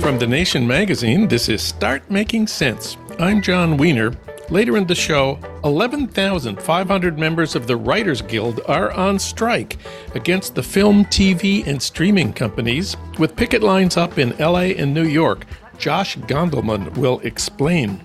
From 0.00 0.18
The 0.18 0.26
Nation 0.26 0.66
magazine, 0.66 1.28
this 1.28 1.48
is 1.48 1.62
Start 1.62 2.10
Making 2.10 2.46
Sense. 2.46 2.96
I'm 3.20 3.42
Jon 3.42 3.76
Wiener. 3.76 4.12
Later 4.50 4.76
in 4.76 4.86
the 4.86 4.94
show, 4.94 5.38
11,500 5.62 7.18
members 7.18 7.54
of 7.54 7.66
the 7.66 7.76
Writers 7.76 8.22
Guild 8.22 8.60
are 8.66 8.90
on 8.92 9.18
strike 9.18 9.76
against 10.14 10.54
the 10.54 10.62
film, 10.62 11.04
TV, 11.04 11.66
and 11.66 11.80
streaming 11.80 12.32
companies, 12.32 12.96
with 13.18 13.36
picket 13.36 13.62
lines 13.62 13.96
up 13.96 14.18
in 14.18 14.36
LA 14.38 14.72
and 14.78 14.94
New 14.94 15.04
York. 15.04 15.44
Josh 15.78 16.16
Gondelman 16.16 16.96
will 16.96 17.20
explain. 17.20 18.04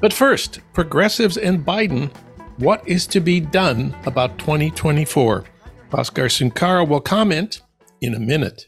But 0.00 0.12
first, 0.12 0.60
progressives 0.72 1.36
and 1.36 1.64
Biden, 1.64 2.10
what 2.58 2.86
is 2.88 3.06
to 3.08 3.20
be 3.20 3.40
done 3.40 3.94
about 4.06 4.38
2024? 4.38 5.44
Bhaskar 5.90 6.30
Sunkara 6.30 6.88
will 6.88 7.00
comment 7.00 7.60
in 8.00 8.14
a 8.14 8.18
minute. 8.18 8.66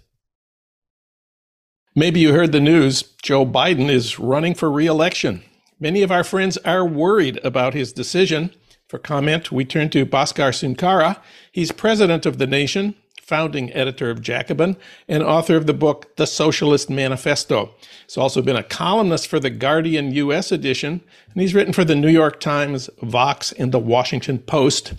Maybe 1.94 2.20
you 2.20 2.32
heard 2.32 2.52
the 2.52 2.60
news 2.60 3.02
Joe 3.22 3.44
Biden 3.44 3.88
is 3.88 4.18
running 4.18 4.54
for 4.54 4.70
re 4.70 4.86
election. 4.86 5.42
Many 5.80 6.02
of 6.02 6.10
our 6.10 6.24
friends 6.24 6.56
are 6.58 6.86
worried 6.86 7.40
about 7.42 7.74
his 7.74 7.92
decision. 7.92 8.54
For 8.88 8.98
comment, 8.98 9.50
we 9.52 9.64
turn 9.64 9.90
to 9.90 10.06
Bhaskar 10.06 10.52
Sunkara. 10.52 11.20
He's 11.52 11.72
president 11.72 12.26
of 12.26 12.38
the 12.38 12.46
nation, 12.46 12.94
founding 13.28 13.70
editor 13.74 14.08
of 14.08 14.22
Jacobin, 14.22 14.74
and 15.06 15.22
author 15.22 15.54
of 15.54 15.66
the 15.66 15.74
book 15.74 16.16
The 16.16 16.26
Socialist 16.26 16.88
Manifesto. 16.88 17.74
He's 18.06 18.16
also 18.16 18.40
been 18.40 18.56
a 18.56 18.62
columnist 18.62 19.28
for 19.28 19.38
the 19.38 19.50
Guardian 19.50 20.12
US 20.12 20.50
edition, 20.50 21.02
and 21.32 21.42
he's 21.42 21.54
written 21.54 21.74
for 21.74 21.84
the 21.84 21.94
New 21.94 22.08
York 22.08 22.40
Times, 22.40 22.88
Vox, 23.02 23.52
and 23.52 23.70
the 23.70 23.78
Washington 23.78 24.38
Post. 24.38 24.94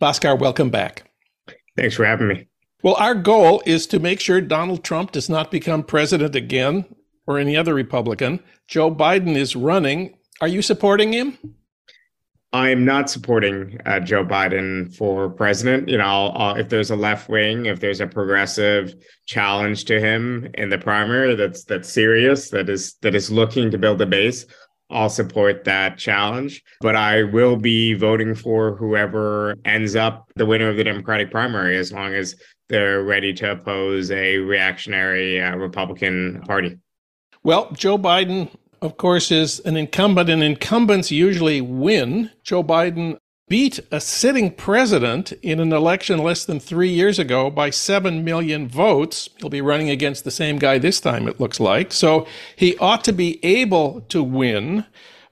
Bhaskar, 0.00 0.38
welcome 0.38 0.70
back. 0.70 1.10
Thanks 1.76 1.96
for 1.96 2.04
having 2.04 2.28
me. 2.28 2.46
Well, 2.84 2.94
our 2.94 3.16
goal 3.16 3.62
is 3.66 3.88
to 3.88 3.98
make 3.98 4.20
sure 4.20 4.40
Donald 4.40 4.84
Trump 4.84 5.10
does 5.10 5.28
not 5.28 5.50
become 5.50 5.82
president 5.82 6.36
again 6.36 6.84
or 7.26 7.38
any 7.38 7.56
other 7.56 7.74
Republican. 7.74 8.40
Joe 8.68 8.94
Biden 8.94 9.34
is 9.34 9.56
running. 9.56 10.16
Are 10.40 10.48
you 10.48 10.62
supporting 10.62 11.12
him? 11.12 11.36
I 12.54 12.68
am 12.68 12.84
not 12.84 13.08
supporting 13.08 13.78
uh, 13.86 14.00
Joe 14.00 14.24
Biden 14.24 14.94
for 14.94 15.30
president. 15.30 15.88
You 15.88 15.96
know, 15.96 16.04
I'll, 16.04 16.32
I'll, 16.34 16.56
if 16.56 16.68
there's 16.68 16.90
a 16.90 16.96
left 16.96 17.30
wing, 17.30 17.64
if 17.66 17.80
there's 17.80 18.00
a 18.00 18.06
progressive 18.06 18.94
challenge 19.24 19.86
to 19.86 19.98
him 19.98 20.48
in 20.54 20.68
the 20.68 20.76
primary 20.76 21.34
that's 21.34 21.64
that's 21.64 21.88
serious, 21.88 22.50
that 22.50 22.68
is 22.68 22.94
that 23.00 23.14
is 23.14 23.30
looking 23.30 23.70
to 23.70 23.78
build 23.78 24.02
a 24.02 24.06
base, 24.06 24.44
I'll 24.90 25.08
support 25.08 25.64
that 25.64 25.96
challenge. 25.96 26.62
But 26.82 26.94
I 26.94 27.22
will 27.22 27.56
be 27.56 27.94
voting 27.94 28.34
for 28.34 28.76
whoever 28.76 29.56
ends 29.64 29.96
up 29.96 30.30
the 30.36 30.44
winner 30.44 30.68
of 30.68 30.76
the 30.76 30.84
Democratic 30.84 31.30
primary, 31.30 31.78
as 31.78 31.90
long 31.90 32.12
as 32.12 32.36
they're 32.68 33.02
ready 33.02 33.32
to 33.34 33.52
oppose 33.52 34.10
a 34.10 34.36
reactionary 34.36 35.40
uh, 35.40 35.56
Republican 35.56 36.42
Party. 36.46 36.78
Well, 37.42 37.70
Joe 37.72 37.98
Biden, 37.98 38.50
of 38.82 38.96
course, 38.96 39.30
is 39.30 39.60
an 39.60 39.76
incumbent, 39.76 40.28
and 40.28 40.42
incumbents 40.42 41.10
usually 41.10 41.60
win. 41.60 42.30
Joe 42.42 42.64
Biden 42.64 43.16
beat 43.48 43.78
a 43.92 44.00
sitting 44.00 44.50
president 44.50 45.32
in 45.42 45.60
an 45.60 45.72
election 45.72 46.18
less 46.18 46.44
than 46.44 46.58
three 46.58 46.88
years 46.88 47.18
ago 47.18 47.48
by 47.48 47.70
7 47.70 48.24
million 48.24 48.66
votes. 48.66 49.28
He'll 49.38 49.50
be 49.50 49.60
running 49.60 49.88
against 49.88 50.24
the 50.24 50.30
same 50.32 50.58
guy 50.58 50.78
this 50.78 51.00
time, 51.00 51.28
it 51.28 51.38
looks 51.38 51.60
like. 51.60 51.92
So 51.92 52.26
he 52.56 52.76
ought 52.78 53.04
to 53.04 53.12
be 53.12 53.44
able 53.44 54.00
to 54.08 54.22
win. 54.22 54.84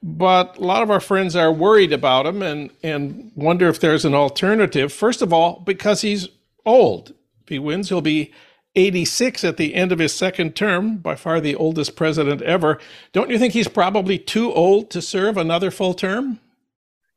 But 0.02 0.56
a 0.56 0.60
lot 0.60 0.82
of 0.82 0.90
our 0.90 1.00
friends 1.00 1.34
are 1.34 1.52
worried 1.52 1.92
about 1.92 2.26
him 2.26 2.42
and, 2.42 2.70
and 2.82 3.32
wonder 3.34 3.68
if 3.68 3.80
there's 3.80 4.04
an 4.04 4.14
alternative. 4.14 4.92
First 4.92 5.22
of 5.22 5.32
all, 5.32 5.60
because 5.60 6.02
he's 6.02 6.28
old 6.64 7.12
If 7.42 7.48
he 7.48 7.58
wins, 7.58 7.88
he'll 7.88 8.00
be 8.00 8.32
86 8.76 9.44
at 9.44 9.56
the 9.56 9.74
end 9.74 9.92
of 9.92 9.98
his 9.98 10.14
second 10.14 10.54
term, 10.54 10.98
by 10.98 11.16
far 11.16 11.40
the 11.40 11.56
oldest 11.56 11.96
president 11.96 12.42
ever. 12.42 12.78
Don't 13.12 13.30
you 13.30 13.38
think 13.38 13.52
he's 13.52 13.68
probably 13.68 14.18
too 14.18 14.52
old 14.52 14.90
to 14.90 15.02
serve 15.02 15.36
another 15.36 15.70
full 15.70 15.94
term? 15.94 16.40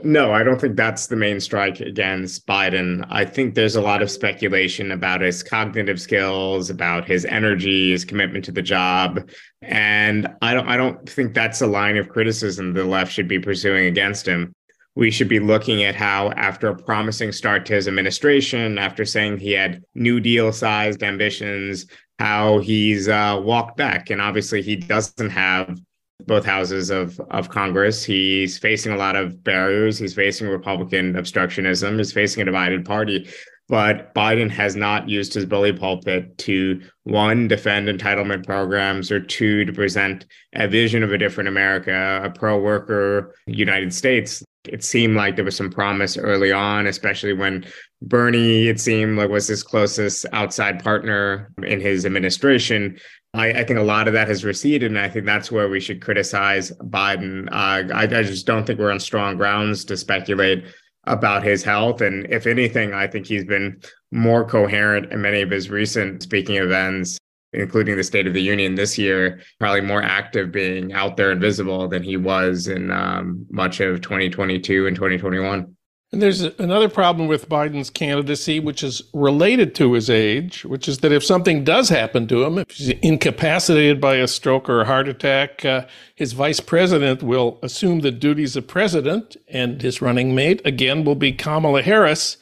No, 0.02 0.34
I 0.34 0.44
don't 0.44 0.60
think 0.60 0.76
that's 0.76 1.08
the 1.08 1.16
main 1.16 1.40
strike 1.40 1.80
against 1.80 2.46
Biden. 2.46 3.06
I 3.10 3.24
think 3.24 3.56
there's 3.56 3.78
a 3.78 3.82
lot 3.82 4.02
of 4.02 4.12
speculation 4.12 4.92
about 4.92 5.22
his 5.22 5.44
cognitive 5.44 6.02
skills, 6.02 6.70
about 6.70 7.06
his 7.06 7.24
energy, 7.26 7.92
his 7.92 8.04
commitment 8.04 8.44
to 8.46 8.52
the 8.52 8.62
job, 8.62 9.30
and 9.62 10.28
I 10.42 10.54
don't 10.54 10.68
I 10.68 10.76
don't 10.76 11.08
think 11.08 11.34
that's 11.34 11.62
a 11.62 11.68
line 11.68 11.96
of 11.96 12.10
criticism 12.10 12.74
the 12.74 12.84
left 12.84 13.14
should 13.14 13.30
be 13.30 13.40
pursuing 13.40 13.86
against 13.86 14.28
him 14.28 14.54
we 14.96 15.10
should 15.10 15.28
be 15.28 15.40
looking 15.40 15.84
at 15.84 15.96
how, 15.96 16.32
after 16.32 16.68
a 16.68 16.76
promising 16.76 17.32
start 17.32 17.66
to 17.66 17.74
his 17.74 17.88
administration, 17.88 18.78
after 18.78 19.06
saying 19.06 19.38
he 19.38 19.52
had 19.52 19.84
New 19.96 20.20
Deal 20.20 20.52
sized 20.52 21.02
ambitions, 21.02 21.88
how 22.20 22.60
he's 22.60 23.10
uh, 23.10 23.40
walked 23.44 23.78
back. 23.78 24.12
And 24.12 24.22
obviously, 24.22 24.62
he 24.62 24.76
doesn't 24.76 25.32
have 25.32 25.80
both 26.26 26.46
houses 26.46 26.90
of, 26.90 27.20
of 27.32 27.50
Congress. 27.50 28.04
He's 28.04 28.58
facing 28.58 28.94
a 28.94 28.98
lot 28.98 29.16
of 29.16 29.44
barriers. 29.44 29.98
He's 29.98 30.14
facing 30.14 30.48
Republican 30.48 31.14
obstructionism. 31.14 31.98
He's 31.98 32.14
facing 32.14 32.44
a 32.44 32.46
divided 32.46 32.86
party. 32.86 33.28
But 33.74 34.14
Biden 34.14 34.52
has 34.52 34.76
not 34.76 35.10
used 35.10 35.34
his 35.34 35.48
bully 35.48 35.74
pulpit 35.74 36.38
to 36.38 36.80
one, 37.06 37.48
defend 37.48 37.88
entitlement 37.88 38.46
programs, 38.46 39.12
or 39.12 39.20
two, 39.20 39.66
to 39.66 39.74
present 39.74 40.28
a 40.54 40.68
vision 40.68 41.02
of 41.02 41.12
a 41.12 41.18
different 41.18 41.48
America, 41.48 42.22
a 42.24 42.30
pro 42.30 42.60
worker 42.60 43.34
United 43.48 43.92
States 43.92 44.44
it 44.66 44.84
seemed 44.84 45.18
like 45.18 45.36
there 45.36 45.44
was 45.44 45.58
some 45.58 45.72
promise 45.72 46.18
early 46.18 46.52
on, 46.52 46.88
especially 46.88 47.34
when 47.34 47.66
Bernie, 48.02 48.68
it 48.68 48.80
seemed 48.80 49.18
like 49.18 49.30
was 49.30 49.48
his 49.48 49.64
closest 49.64 50.26
outside 50.32 50.82
partner 50.82 51.52
in 51.64 51.82
his 51.82 52.06
administration. 52.06 52.98
I, 53.34 53.50
I 53.50 53.64
think 53.66 53.80
a 53.80 53.84
lot 53.84 54.08
of 54.08 54.14
that 54.14 54.28
has 54.28 54.46
receded, 54.46 54.92
and 54.92 55.00
I 55.00 55.10
think 55.10 55.26
that's 55.26 55.52
where 55.52 55.68
we 55.68 55.80
should 55.80 56.02
criticize 56.02 56.72
Biden. 56.74 57.48
Uh, 57.52 57.94
I, 57.94 58.04
I 58.04 58.24
just 58.24 58.46
don't 58.46 58.66
think 58.66 58.80
we're 58.80 58.92
on 58.92 59.00
strong 59.00 59.36
grounds 59.36 59.84
to 59.86 59.98
speculate 59.98 60.64
about 61.06 61.44
his 61.44 61.64
health. 61.64 62.02
And 62.02 62.26
if 62.30 62.48
anything, 62.48 62.94
I 62.94 63.08
think 63.08 63.26
he's 63.26 63.46
been 63.46 63.82
more 64.12 64.46
coherent 64.46 65.12
in 65.12 65.22
many 65.22 65.42
of 65.42 65.50
his 65.50 65.70
recent 65.70 66.24
speaking 66.24 66.56
events 66.56 67.18
including 67.54 67.96
the 67.96 68.04
State 68.04 68.28
of 68.28 68.34
the 68.34 68.42
Union 68.42 68.76
this 68.76 68.98
year, 68.98 69.40
probably 69.60 69.82
more 69.82 70.02
active 70.02 70.52
being 70.52 70.92
out 70.94 71.16
there 71.16 71.32
and 71.32 71.40
visible 71.40 71.88
than 71.88 72.04
he 72.04 72.18
was 72.18 72.68
in 72.68 72.92
um, 72.92 73.46
much 73.50 73.80
of 73.80 74.02
2022 74.02 74.88
and 74.88 74.96
2021. 74.96 75.76
And 76.14 76.22
there's 76.22 76.44
another 76.44 76.90
problem 76.90 77.28
with 77.28 77.50
Biden's 77.50 77.90
candidacy, 77.90 78.60
which 78.60 78.84
is 78.84 79.02
related 79.14 79.74
to 79.76 79.94
his 79.94 80.12
age, 80.12 80.64
which 80.64 80.88
is 80.88 81.00
that 81.00 81.12
if 81.12 81.26
something 81.26 81.64
does 81.64 81.90
happen 81.90 82.28
to 82.28 82.44
him, 82.44 82.60
if 82.60 82.70
he's 82.70 82.90
incapacitated 83.02 84.00
by 84.00 84.18
a 84.18 84.28
stroke 84.28 84.70
or 84.70 84.82
a 84.82 84.86
heart 84.86 85.08
attack, 85.08 85.66
uh, 85.66 85.88
his 86.14 86.34
vice 86.34 86.60
president 86.60 87.24
will 87.24 87.58
assume 87.64 88.02
the 88.02 88.12
duties 88.12 88.56
of 88.56 88.68
president, 88.68 89.38
and 89.48 89.82
his 89.82 90.04
running 90.04 90.36
mate, 90.36 90.62
again, 90.66 91.04
will 91.04 91.16
be 91.16 91.32
Kamala 91.32 91.82
Harris. 91.82 92.38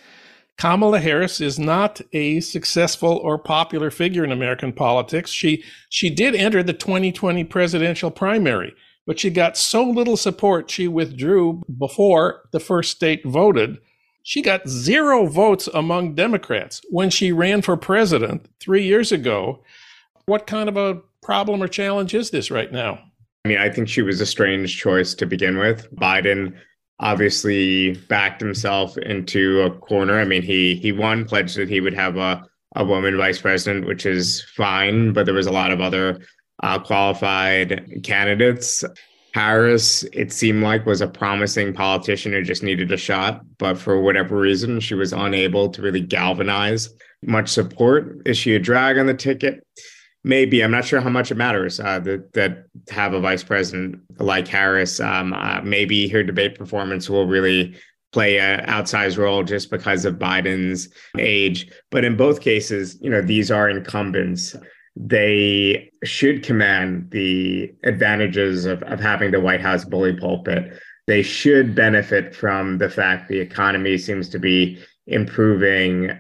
Kamala 0.58 1.00
Harris 1.00 1.40
is 1.40 1.58
not 1.58 2.02
a 2.12 2.42
successful 2.42 3.22
or 3.24 3.38
popular 3.38 3.90
figure 3.90 4.26
in 4.26 4.34
American 4.34 4.74
politics. 4.74 5.32
She 5.32 5.64
she 5.88 6.10
did 6.10 6.36
enter 6.36 6.62
the 6.62 6.74
2020 6.74 7.46
presidential 7.46 8.12
primary, 8.12 8.76
but 9.06 9.20
she 9.20 9.30
got 9.30 9.58
so 9.58 9.84
little 9.84 10.18
support 10.18 10.70
she 10.70 10.88
withdrew 10.88 11.62
before 11.78 12.42
the 12.52 12.60
first 12.60 12.92
state 12.92 13.24
voted. 13.26 13.78
She 14.24 14.42
got 14.42 14.68
zero 14.68 15.26
votes 15.26 15.68
among 15.74 16.16
Democrats 16.16 16.82
when 16.90 17.10
she 17.10 17.32
ran 17.32 17.62
for 17.62 17.76
president 17.76 18.48
3 18.60 18.84
years 18.84 19.12
ago. 19.12 19.64
What 20.26 20.46
kind 20.48 20.70
of 20.70 20.78
a 20.78 21.02
problem 21.22 21.62
or 21.64 21.68
challenge 21.68 22.14
is 22.14 22.30
this 22.30 22.52
right 22.52 22.72
now? 22.72 23.00
I 23.46 23.50
mean, 23.50 23.58
I 23.58 23.70
think 23.70 23.90
she 23.90 24.04
was 24.04 24.22
a 24.22 24.26
strange 24.26 24.78
choice 24.78 25.16
to 25.16 25.26
begin 25.26 25.58
with. 25.58 25.94
Biden 25.96 26.56
obviously 27.00 27.94
backed 28.08 28.40
himself 28.40 28.96
into 29.00 29.62
a 29.62 29.72
corner. 29.72 30.20
I 30.20 30.26
mean, 30.26 30.44
he 30.44 30.76
he 30.76 30.92
won, 30.92 31.26
pledged 31.26 31.58
that 31.58 31.70
he 31.70 31.82
would 31.82 31.96
have 31.96 32.18
a 32.18 32.46
a 32.76 32.86
woman 32.86 33.18
vice 33.18 33.42
president, 33.42 33.86
which 33.86 34.06
is 34.06 34.44
fine, 34.56 35.14
but 35.14 35.26
there 35.26 35.36
was 35.36 35.48
a 35.48 35.52
lot 35.52 35.72
of 35.72 35.82
other 35.82 36.20
uh, 36.62 36.80
qualified 36.80 38.02
candidates. 38.04 38.84
Harris, 39.34 40.04
it 40.12 40.32
seemed 40.34 40.62
like, 40.62 40.86
was 40.86 41.02
a 41.02 41.08
promising 41.08 41.74
politician 41.74 42.34
who 42.34 42.44
just 42.44 42.64
needed 42.64 42.92
a 42.92 42.98
shot, 42.98 43.42
but 43.60 43.78
for 43.78 44.02
whatever 44.02 44.38
reason, 44.38 44.80
she 44.80 44.94
was 44.94 45.14
unable 45.14 45.70
to 45.70 45.82
really 45.82 46.02
galvanize 46.02 46.90
much 47.24 47.50
support. 47.50 48.22
Is 48.26 48.38
she 48.38 48.56
a 48.56 48.60
drag 48.60 48.98
on 48.98 49.06
the 49.06 49.14
ticket? 49.14 49.66
Maybe 50.24 50.64
I'm 50.64 50.72
not 50.72 50.86
sure 50.86 51.02
how 51.02 51.10
much 51.10 51.32
it 51.32 51.36
matters 51.36 51.80
uh, 51.80 52.00
that 52.00 52.34
that 52.34 52.66
have 52.90 53.14
a 53.14 53.20
vice 53.20 53.44
president 53.44 54.02
like 54.20 54.48
Harris. 54.48 55.00
Um, 55.00 55.34
uh, 55.34 55.62
maybe 55.64 56.08
her 56.10 56.24
debate 56.24 56.58
performance 56.58 57.10
will 57.10 57.26
really 57.26 57.76
play 58.12 58.40
an 58.40 58.66
outsized 58.68 59.18
role 59.18 59.44
just 59.44 59.72
because 59.72 60.06
of 60.06 60.20
Biden's 60.20 60.90
age. 61.18 61.72
But 61.90 62.04
in 62.04 62.18
both 62.18 62.42
cases, 62.42 62.98
you 63.02 63.10
know, 63.10 63.22
these 63.22 63.50
are 63.50 63.70
incumbents. 63.70 64.56
They 64.96 65.90
should 66.04 66.44
command 66.44 67.12
the 67.12 67.74
advantages 67.84 68.66
of, 68.66 68.84
of 68.84 69.00
having 69.00 69.32
the 69.32 69.40
White 69.40 69.62
House 69.62 69.86
bully 69.86 70.16
pulpit. 70.16 70.80
they 71.08 71.22
should 71.22 71.74
benefit 71.76 72.36
from 72.36 72.78
the 72.78 72.90
fact 72.90 73.28
the 73.28 73.40
economy 73.40 73.98
seems 73.98 74.30
to 74.30 74.40
be 74.40 74.80
improving. 75.08 76.12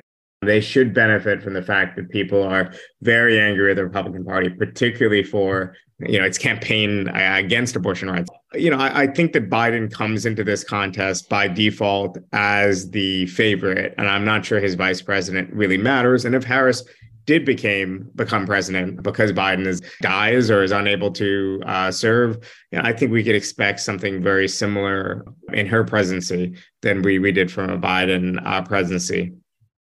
They 0.41 0.61
should 0.61 0.93
benefit 0.93 1.43
from 1.43 1.53
the 1.53 1.61
fact 1.61 1.95
that 1.97 2.09
people 2.09 2.41
are 2.43 2.73
very 3.01 3.39
angry 3.39 3.71
at 3.71 3.75
the 3.75 3.83
Republican 3.83 4.25
Party, 4.25 4.49
particularly 4.49 5.23
for 5.23 5.75
you 6.07 6.19
know 6.19 6.25
its 6.25 6.37
campaign 6.37 7.09
uh, 7.09 7.35
against 7.35 7.75
abortion 7.75 8.09
rights. 8.09 8.29
You 8.53 8.71
know, 8.71 8.77
I, 8.77 9.03
I, 9.03 9.07
think 9.07 9.33
that 9.33 9.49
Biden 9.49 9.91
comes 9.91 10.25
into 10.25 10.43
this 10.43 10.63
contest 10.63 11.29
by 11.29 11.47
default 11.47 12.17
as 12.33 12.89
the 12.89 13.27
favorite, 13.27 13.93
and 13.97 14.07
I'm 14.07 14.25
not 14.25 14.45
sure 14.45 14.59
his 14.59 14.75
vice 14.75 15.01
president 15.01 15.53
really 15.53 15.77
matters. 15.77 16.25
And 16.25 16.33
if 16.33 16.43
Harris 16.43 16.83
did 17.25 17.45
became 17.45 18.09
become 18.15 18.45
president 18.45 19.03
because 19.03 19.31
Biden 19.31 19.65
is 19.67 19.81
dies 20.01 20.49
or 20.49 20.63
is 20.63 20.71
unable 20.71 21.11
to 21.11 21.61
uh, 21.65 21.91
serve, 21.91 22.37
you 22.71 22.79
know, 22.79 22.83
I 22.83 22.93
think 22.93 23.11
we 23.11 23.23
could 23.23 23.35
expect 23.35 23.79
something 23.79 24.21
very 24.21 24.47
similar 24.47 25.25
in 25.53 25.67
her 25.67 25.83
presidency 25.83 26.55
than 26.81 27.01
we 27.01 27.19
we 27.19 27.31
did 27.31 27.51
from 27.51 27.69
a 27.69 27.77
Biden 27.77 28.41
uh, 28.45 28.61
presidency. 28.63 29.33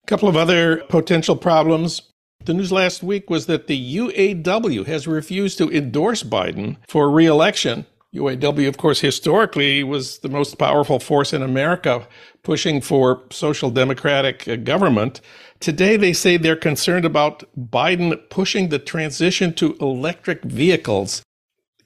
A 0.04 0.06
couple 0.06 0.28
of 0.28 0.36
other 0.36 0.78
potential 0.88 1.36
problems. 1.36 2.02
The 2.44 2.54
news 2.54 2.72
last 2.72 3.02
week 3.02 3.28
was 3.28 3.46
that 3.46 3.66
the 3.66 3.96
UAW 3.96 4.86
has 4.86 5.06
refused 5.06 5.58
to 5.58 5.70
endorse 5.70 6.22
Biden 6.22 6.76
for 6.88 7.10
reelection. 7.10 7.84
UAW, 8.14 8.66
of 8.66 8.78
course, 8.78 9.00
historically 9.00 9.84
was 9.84 10.20
the 10.20 10.30
most 10.30 10.58
powerful 10.58 10.98
force 10.98 11.34
in 11.34 11.42
America 11.42 12.06
pushing 12.42 12.80
for 12.80 13.22
social 13.30 13.70
democratic 13.70 14.48
uh, 14.48 14.56
government. 14.56 15.20
Today, 15.60 15.96
they 15.96 16.12
say 16.12 16.36
they're 16.36 16.56
concerned 16.56 17.04
about 17.04 17.42
Biden 17.56 18.16
pushing 18.30 18.68
the 18.68 18.78
transition 18.78 19.52
to 19.54 19.76
electric 19.80 20.42
vehicles. 20.44 21.22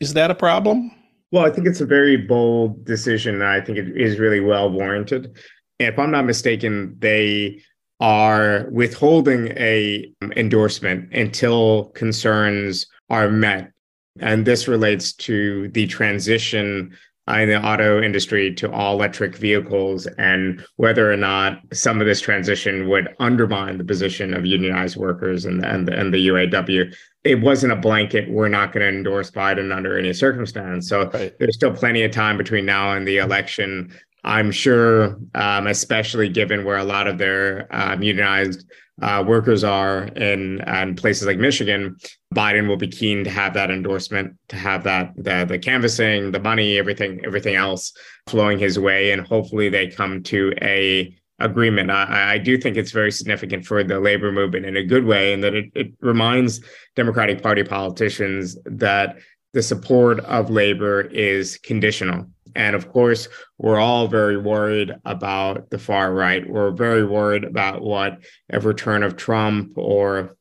Is 0.01 0.13
that 0.15 0.31
a 0.31 0.35
problem? 0.35 0.91
Well, 1.31 1.47
I 1.47 1.51
think 1.51 1.67
it's 1.67 1.81
a 1.81 1.87
very 1.87 2.19
bold 2.19 2.85
decision. 2.85 3.41
I 3.41 3.61
think 3.63 3.79
it 3.79 3.97
is 3.97 4.19
really 4.19 4.41
well 4.41 4.71
warranted. 4.71 5.37
If 5.79 5.99
I'm 5.99 6.11
not 6.11 6.27
mistaken, 6.27 6.97
they 6.99 7.63
are 8.01 8.69
withholding 8.71 9.49
a 9.57 10.13
um, 10.21 10.33
endorsement 10.33 11.13
until 11.15 11.87
concerns 11.91 12.87
are 13.09 13.31
met. 13.31 13.73
And 14.19 14.45
this 14.45 14.69
relates 14.69 15.15
to 15.15 15.69
the 15.69 15.87
transition 15.87 16.95
in 17.29 17.49
the 17.49 17.65
auto 17.65 18.03
industry 18.03 18.53
to 18.53 18.71
all 18.73 18.95
electric 18.95 19.37
vehicles 19.37 20.07
and 20.19 20.65
whether 20.77 21.11
or 21.11 21.17
not 21.17 21.61
some 21.73 22.01
of 22.01 22.07
this 22.07 22.21
transition 22.21 22.89
would 22.89 23.15
undermine 23.21 23.79
the 23.79 23.85
position 23.85 24.35
of 24.35 24.45
unionized 24.45 24.97
workers 24.97 25.45
and, 25.45 25.65
and, 25.65 25.89
and 25.89 26.13
the 26.13 26.29
UAW. 26.29 26.93
It 27.23 27.41
wasn't 27.41 27.73
a 27.73 27.77
blanket, 27.77 28.29
we're 28.29 28.49
not 28.49 28.73
going 28.73 28.83
to 28.83 28.89
endorse 28.89 29.31
Biden 29.31 29.75
under 29.75 29.97
any 29.97 30.13
circumstance. 30.13 30.89
So 30.89 31.09
right. 31.11 31.33
there's 31.39 31.55
still 31.55 31.73
plenty 31.73 32.03
of 32.03 32.11
time 32.11 32.37
between 32.37 32.67
now 32.67 32.93
and 32.93 33.07
the 33.07 33.19
election. 33.19 33.97
I'm 34.25 34.51
sure, 34.51 35.17
um, 35.35 35.69
especially 35.69 36.29
given 36.29 36.65
where 36.65 36.79
a 36.79 36.85
lot 36.85 37.07
of 37.07 37.19
their 37.19 37.69
um, 37.71 38.03
unionized 38.03 38.69
uh, 39.03 39.23
workers 39.27 39.65
are 39.65 40.05
in, 40.05 40.61
in 40.61 40.95
places 40.95 41.27
like 41.27 41.39
Michigan, 41.39 41.97
Biden 42.35 42.69
will 42.69 42.77
be 42.77 42.89
keen 42.89 43.25
to 43.25 43.31
have 43.31 43.55
that 43.55 43.71
endorsement, 43.71 44.37
to 44.49 44.57
have 44.57 44.85
that 44.85 45.13
the 45.17 45.45
the 45.45 45.59
canvassing, 45.59 46.31
the 46.31 46.41
money, 46.41 46.79
everything, 46.79 47.21
everything 47.25 47.57
else 47.57 47.93
flowing 48.29 48.59
his 48.59 48.79
way, 48.79 49.11
and 49.11 49.27
hopefully 49.27 49.69
they 49.69 49.89
come 49.89 50.23
to 50.23 50.55
a 50.63 51.15
agreement. 51.41 51.91
I, 51.91 52.35
I 52.35 52.39
do 52.39 52.57
think 52.57 52.77
it's 52.77 52.93
very 52.93 53.11
significant 53.11 53.67
for 53.67 53.83
the 53.83 53.99
labor 53.99 54.31
movement 54.31 54.67
in 54.67 54.77
a 54.77 54.85
good 54.85 55.05
way, 55.05 55.33
and 55.33 55.43
that 55.43 55.55
it, 55.55 55.67
it 55.75 55.89
reminds 56.01 56.61
Democratic 56.95 57.43
Party 57.43 57.65
politicians 57.65 58.57
that 58.65 59.17
the 59.53 59.63
support 59.63 60.21
of 60.21 60.49
labor 60.49 61.03
is 61.03 61.59
conditional 61.59 62.27
and 62.55 62.77
of 62.77 62.91
course, 62.91 63.29
we're 63.59 63.81
all 63.81 64.09
very 64.09 64.37
worried 64.37 64.93
about 65.05 65.71
the 65.71 65.79
far 65.79 66.13
right. 66.13 66.49
We're 66.49 66.71
very 66.71 67.05
worried 67.05 67.45
about 67.45 67.83
what 67.83 68.19
a 68.51 68.61
return 68.61 69.03
of 69.03 69.17
Trump 69.17 69.73
or 69.77 70.37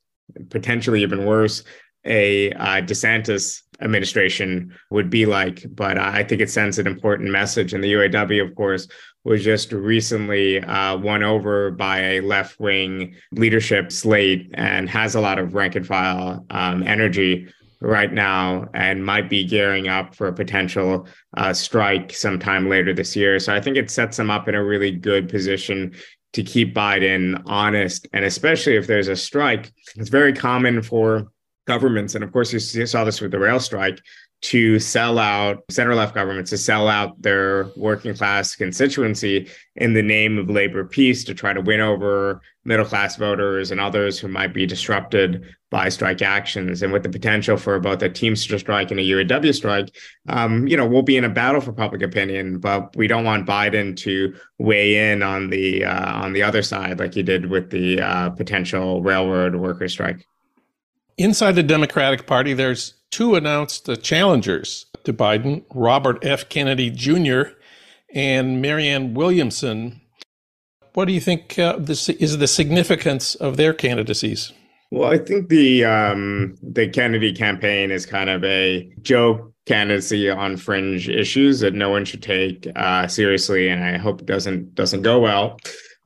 potentially 0.50 1.02
even 1.02 1.26
worse, 1.26 1.64
a 2.06 2.52
uh, 2.54 2.82
DeSantis 2.82 3.62
administration 3.82 4.74
would 4.90 5.10
be 5.10 5.26
like. 5.26 5.66
But 5.70 5.98
I 5.98 6.24
think 6.24 6.42
it 6.42 6.50
sends 6.50 6.80
an 6.80 6.88
important 6.88 7.30
message. 7.30 7.74
And 7.74 7.84
the 7.84 7.94
UAW, 7.94 8.48
of 8.48 8.56
course, 8.56 8.88
was 9.24 9.44
just 9.44 9.72
recently 9.72 10.60
uh, 10.62 10.98
won 10.98 11.24
over 11.24 11.72
by 11.72 12.00
a 12.00 12.22
left 12.22 12.60
wing 12.60 13.16
leadership 13.32 13.92
slate 13.92 14.50
and 14.54 14.90
has 14.90 15.16
a 15.16 15.22
lot 15.22 15.40
of 15.40 15.54
rank 15.54 15.76
and 15.76 15.86
file 15.86 16.46
um, 16.50 16.84
energy 16.84 17.48
right 17.82 18.14
now 18.14 18.70
and 18.74 19.04
might 19.04 19.30
be 19.30 19.44
gearing 19.44 19.88
up 19.88 20.16
for 20.16 20.28
a 20.28 20.34
potential 20.34 21.08
uh, 21.36 21.52
strike 21.52 22.14
sometime 22.14 22.70
later 22.70 22.94
this 22.94 23.16
year. 23.16 23.40
So 23.40 23.54
I 23.54 23.60
think 23.60 23.76
it 23.76 23.90
sets 23.90 24.18
them 24.18 24.30
up 24.30 24.48
in 24.48 24.56
a 24.56 24.64
really 24.64 24.92
good 24.92 25.28
position 25.28 25.94
to 26.34 26.44
keep 26.44 26.74
Biden 26.74 27.42
honest. 27.46 28.08
And 28.14 28.24
especially 28.24 28.76
if 28.76 28.88
there's 28.88 29.08
a 29.08 29.16
strike, 29.16 29.74
it's 29.96 30.10
very 30.10 30.32
common 30.32 30.82
for 30.82 31.32
governments. 31.68 32.16
And 32.16 32.24
of 32.24 32.32
course, 32.32 32.54
you 32.54 32.86
saw 32.86 33.04
this 33.04 33.20
with 33.20 33.32
the 33.32 33.40
rail 33.40 33.60
strike 33.60 34.00
to 34.42 34.80
sell 34.80 35.20
out 35.20 35.64
center 35.70 35.94
left 35.94 36.16
governments 36.16 36.50
to 36.50 36.58
sell 36.58 36.88
out 36.88 37.22
their 37.22 37.70
working 37.78 38.16
class 38.16 38.56
constituency 38.56 39.48
in 39.76 39.94
the 39.94 40.02
name 40.02 40.38
of 40.38 40.50
labor 40.50 40.84
peace 40.84 41.24
to 41.24 41.34
try 41.34 41.54
to 41.54 41.62
win 41.62 41.80
over 41.80 42.42
middle 42.66 42.86
class 42.86 43.16
voters 43.18 43.70
and 43.72 43.80
others 43.80 44.20
who 44.20 44.28
might 44.28 44.54
be 44.54 44.66
disrupted 44.66 45.44
by 45.70 45.90
strike 45.90 46.22
actions. 46.22 46.82
And 46.82 46.92
with 46.92 47.04
the 47.04 47.10
potential 47.10 47.56
for 47.56 47.80
both 47.80 48.02
a 48.02 48.10
teamster 48.10 48.60
strike 48.60 48.92
and 48.92 49.00
a 49.00 49.04
uaw 49.04 49.54
strike 49.54 49.96
um, 50.28 50.68
you 50.68 50.76
know 50.76 50.88
we'll 50.88 51.02
be 51.04 51.18
in 51.18 51.24
a 51.24 51.30
battle 51.30 51.62
for 51.62 51.72
public 51.72 52.02
opinion 52.02 52.60
but 52.60 52.96
we 52.96 53.08
don't 53.08 53.24
want 53.24 53.48
biden 53.48 53.96
to 53.98 54.36
weigh 54.58 55.12
in 55.12 55.22
on 55.22 55.50
the 55.50 55.86
uh, 55.86 56.14
on 56.24 56.34
the 56.34 56.42
other 56.42 56.64
side 56.64 57.00
like 57.00 57.14
he 57.14 57.24
did 57.24 57.46
with 57.46 57.70
the 57.70 58.02
uh, 58.02 58.30
potential 58.32 59.04
railroad 59.04 59.56
worker 59.56 59.88
strike 59.88 60.26
inside 61.22 61.54
the 61.54 61.64
democratic 61.64 62.26
party 62.26 62.54
there's 62.54 62.94
two 63.12 63.36
announced 63.36 63.88
uh, 63.90 63.96
challengers 63.96 64.86
to 65.04 65.14
Biden 65.14 65.64
Robert 65.74 66.20
F. 66.24 66.48
Kennedy 66.50 66.90
Jr. 66.90 67.54
and 68.14 68.62
Marianne 68.62 69.14
Williamson. 69.14 70.02
What 70.94 71.06
do 71.06 71.14
you 71.14 71.22
think 71.22 71.58
uh, 71.58 71.78
this 71.78 72.10
is 72.10 72.38
the 72.38 72.48
significance 72.48 73.36
of 73.36 73.58
their 73.58 73.74
candidacies? 73.74 74.52
Well, 74.92 75.10
I 75.10 75.18
think 75.18 75.48
the 75.48 75.86
um, 75.86 76.58
the 76.62 76.90
Kennedy 76.90 77.32
campaign 77.32 77.92
is 77.92 78.06
kind 78.06 78.30
of 78.30 78.44
a 78.44 78.92
joke 79.02 79.54
candidacy 79.66 80.30
on 80.30 80.58
fringe 80.58 81.08
issues 81.08 81.62
that 81.62 81.74
no 81.74 81.90
one 81.90 82.04
should 82.04 82.22
take 82.22 82.68
uh, 82.76 83.08
seriously, 83.08 83.70
and 83.70 83.84
I 83.84 83.98
hope 83.98 84.20
it 84.20 84.26
doesn't 84.26 84.76
doesn't 84.76 85.04
go 85.04 85.20
well. 85.20 85.58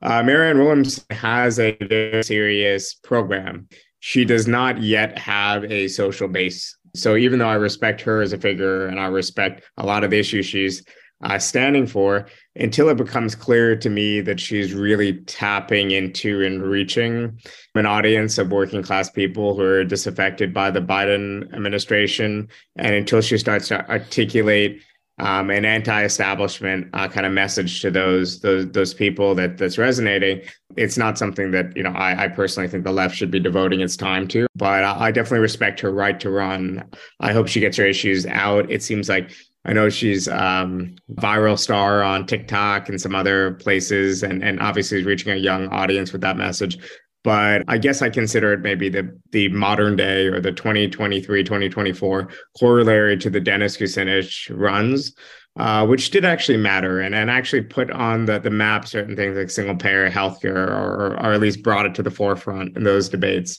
Uh, 0.02 0.22
Marianne 0.22 0.58
Williams 0.58 1.04
has 1.10 1.58
a 1.58 1.76
very 1.80 2.22
serious 2.22 2.94
program. 2.94 3.66
She 4.08 4.24
does 4.24 4.46
not 4.46 4.80
yet 4.80 5.18
have 5.18 5.64
a 5.64 5.88
social 5.88 6.28
base. 6.28 6.76
So 6.94 7.16
even 7.16 7.40
though 7.40 7.48
I 7.48 7.56
respect 7.56 8.00
her 8.02 8.22
as 8.22 8.32
a 8.32 8.38
figure 8.38 8.86
and 8.86 9.00
I 9.00 9.06
respect 9.06 9.64
a 9.78 9.84
lot 9.84 10.04
of 10.04 10.12
the 10.12 10.18
issues 10.20 10.46
she's 10.46 10.84
uh, 11.24 11.40
standing 11.40 11.88
for, 11.88 12.28
until 12.54 12.88
it 12.88 12.98
becomes 12.98 13.34
clear 13.34 13.74
to 13.74 13.90
me 13.90 14.20
that 14.20 14.38
she's 14.38 14.72
really 14.72 15.14
tapping 15.24 15.90
into 15.90 16.44
and 16.44 16.62
reaching 16.62 17.36
an 17.74 17.86
audience 17.86 18.38
of 18.38 18.52
working 18.52 18.80
class 18.80 19.10
people 19.10 19.56
who 19.56 19.62
are 19.62 19.82
disaffected 19.82 20.54
by 20.54 20.70
the 20.70 20.80
Biden 20.80 21.52
administration, 21.52 22.48
and 22.76 22.94
until 22.94 23.20
she 23.20 23.36
starts 23.38 23.66
to 23.68 23.90
articulate 23.90 24.82
um, 25.18 25.50
an 25.50 25.64
anti-establishment 25.64 26.88
uh, 26.92 27.08
kind 27.08 27.24
of 27.24 27.32
message 27.32 27.80
to 27.80 27.90
those 27.90 28.40
those 28.40 28.70
those 28.72 28.92
people 28.92 29.34
that 29.34 29.56
that's 29.56 29.78
resonating. 29.78 30.42
It's 30.76 30.98
not 30.98 31.16
something 31.16 31.50
that 31.52 31.74
you 31.76 31.82
know 31.82 31.90
I, 31.90 32.24
I 32.24 32.28
personally 32.28 32.68
think 32.68 32.84
the 32.84 32.92
left 32.92 33.16
should 33.16 33.30
be 33.30 33.40
devoting 33.40 33.80
its 33.80 33.96
time 33.96 34.28
to, 34.28 34.46
but 34.54 34.84
I, 34.84 35.06
I 35.06 35.10
definitely 35.12 35.40
respect 35.40 35.80
her 35.80 35.90
right 35.90 36.18
to 36.20 36.30
run. 36.30 36.84
I 37.20 37.32
hope 37.32 37.48
she 37.48 37.60
gets 37.60 37.78
her 37.78 37.86
issues 37.86 38.26
out. 38.26 38.70
It 38.70 38.82
seems 38.82 39.08
like 39.08 39.32
I 39.64 39.72
know 39.72 39.88
she's 39.88 40.28
um, 40.28 40.96
viral 41.14 41.58
star 41.58 42.02
on 42.02 42.26
TikTok 42.26 42.88
and 42.88 43.00
some 43.00 43.14
other 43.14 43.54
places, 43.54 44.22
and 44.22 44.44
and 44.44 44.60
obviously 44.60 45.02
reaching 45.02 45.32
a 45.32 45.36
young 45.36 45.68
audience 45.68 46.12
with 46.12 46.20
that 46.20 46.36
message 46.36 46.78
but 47.26 47.64
I 47.66 47.76
guess 47.76 48.02
I 48.02 48.08
consider 48.08 48.52
it 48.52 48.60
maybe 48.60 48.88
the 48.88 49.12
the 49.32 49.48
modern 49.48 49.96
day 49.96 50.28
or 50.28 50.40
the 50.40 50.52
2023 50.52 51.42
2024 51.42 52.28
corollary 52.56 53.16
to 53.16 53.28
the 53.28 53.40
Dennis 53.40 53.76
Kucinich 53.76 54.48
runs, 54.56 55.12
uh, 55.56 55.84
which 55.88 56.12
did 56.12 56.24
actually 56.24 56.58
matter 56.58 57.00
and, 57.00 57.16
and 57.16 57.28
actually 57.28 57.62
put 57.62 57.90
on 57.90 58.26
the, 58.26 58.38
the 58.38 58.50
map 58.50 58.86
certain 58.86 59.16
things 59.16 59.36
like 59.36 59.50
single 59.50 59.74
payer 59.74 60.08
healthcare 60.08 60.68
or, 60.68 61.14
or 61.14 61.32
at 61.32 61.40
least 61.40 61.64
brought 61.64 61.84
it 61.84 61.96
to 61.96 62.02
the 62.04 62.12
forefront 62.12 62.76
in 62.76 62.84
those 62.84 63.08
debates. 63.08 63.58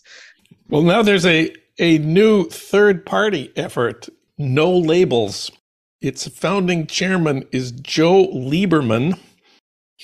Well, 0.69 0.83
now 0.83 1.01
there's 1.01 1.25
a, 1.25 1.53
a 1.77 1.97
new 1.97 2.45
third 2.45 3.05
party 3.05 3.51
effort, 3.57 4.07
No 4.37 4.71
Labels. 4.71 5.51
Its 5.99 6.25
founding 6.29 6.87
chairman 6.87 7.43
is 7.51 7.73
Joe 7.73 8.27
Lieberman. 8.27 9.19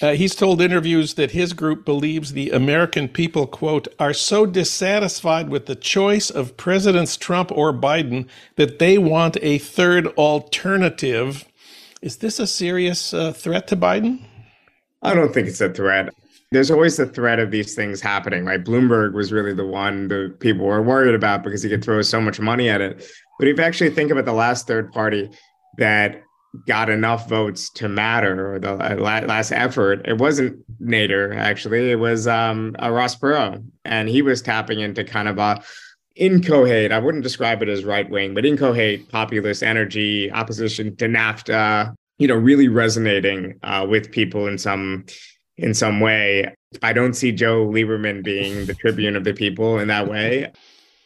Uh, 0.02 0.14
he's 0.14 0.36
told 0.36 0.60
interviews 0.60 1.14
that 1.14 1.32
his 1.32 1.54
group 1.54 1.86
believes 1.86 2.34
the 2.34 2.50
American 2.50 3.08
people, 3.08 3.46
quote, 3.46 3.88
are 4.00 4.14
so 4.14 4.46
dissatisfied 4.46 5.50
with 5.50 5.68
the 5.68 5.76
choice 5.76 6.32
of 6.32 6.58
Presidents 6.58 7.16
Trump 7.16 7.52
or 7.52 7.72
Biden 7.72 8.28
that 8.56 8.80
they 8.80 8.98
want 8.98 9.38
a 9.42 9.60
third 9.60 10.08
alternative. 10.18 11.46
Is 12.02 12.18
this 12.18 12.40
a 12.40 12.48
serious 12.48 13.14
uh, 13.14 13.34
threat 13.34 13.68
to 13.68 13.76
Biden? 13.76 14.26
I 15.04 15.14
don't 15.14 15.32
think 15.32 15.48
it's 15.48 15.62
a 15.62 15.72
threat. 15.72 16.10
There's 16.52 16.72
always 16.72 16.98
the 16.98 17.06
threat 17.06 17.40
of 17.40 17.52
these 17.52 17.76
things 17.76 18.02
happening, 18.02 18.46
right? 18.46 18.64
Bloomberg 18.64 19.14
was 19.14 19.32
really 19.32 19.54
the 19.54 19.66
one 19.66 20.08
that 20.08 20.40
people 20.40 20.66
were 20.66 20.82
worried 20.82 21.16
about 21.16 21.44
because 21.44 21.62
he 21.62 21.70
could 21.70 21.84
throw 21.84 22.02
so 22.02 22.20
much 22.20 22.40
money 22.40 22.68
at 22.68 22.82
it. 22.82 23.08
But 23.38 23.48
if 23.48 23.58
you 23.58 23.64
actually 23.64 23.92
think 23.92 24.12
about 24.12 24.26
the 24.26 24.34
last 24.34 24.68
third 24.68 24.92
party 24.92 25.30
that 25.78 26.24
got 26.67 26.89
enough 26.89 27.27
votes 27.27 27.69
to 27.72 27.89
matter 27.89 28.53
or 28.53 28.60
the 28.60 28.74
uh, 28.74 28.95
last 28.95 29.51
effort. 29.51 30.01
It 30.05 30.19
wasn't 30.19 30.63
nader 30.81 31.36
actually. 31.36 31.91
It 31.91 31.95
was 31.95 32.27
um 32.27 32.75
uh, 32.81 32.89
ross 32.91 33.15
perot. 33.15 33.63
And 33.86 34.07
he 34.07 34.22
was 34.22 34.41
tapping 34.41 34.79
into 34.79 35.03
kind 35.03 35.27
of 35.27 35.38
a 35.38 35.62
inchoate 36.15 36.91
i 36.91 37.00
wouldn't 37.00 37.24
describe 37.24 37.63
it 37.63 37.69
as 37.69 37.83
right 37.83 38.07
wing 38.07 38.36
but 38.36 38.45
inchoate 38.45 39.10
populist 39.10 39.63
energy 39.63 40.31
opposition 40.31 40.95
to 40.95 41.05
nafta 41.05 41.91
you 42.19 42.27
know 42.27 42.36
really 42.36 42.67
resonating 42.67 43.60
uh, 43.63 43.83
with 43.89 44.12
people 44.12 44.45
in 44.45 44.57
some 44.57 45.03
in 45.57 45.74
some 45.74 46.00
way. 46.00 46.53
I 46.81 46.93
don't 46.93 47.13
see 47.13 47.31
joe 47.31 47.65
lieberman 47.65 48.24
being 48.24 48.65
the 48.65 48.75
tribune 48.75 49.15
of 49.15 49.24
the 49.24 49.33
people 49.33 49.79
in 49.79 49.88
that 49.88 50.07
way 50.07 50.51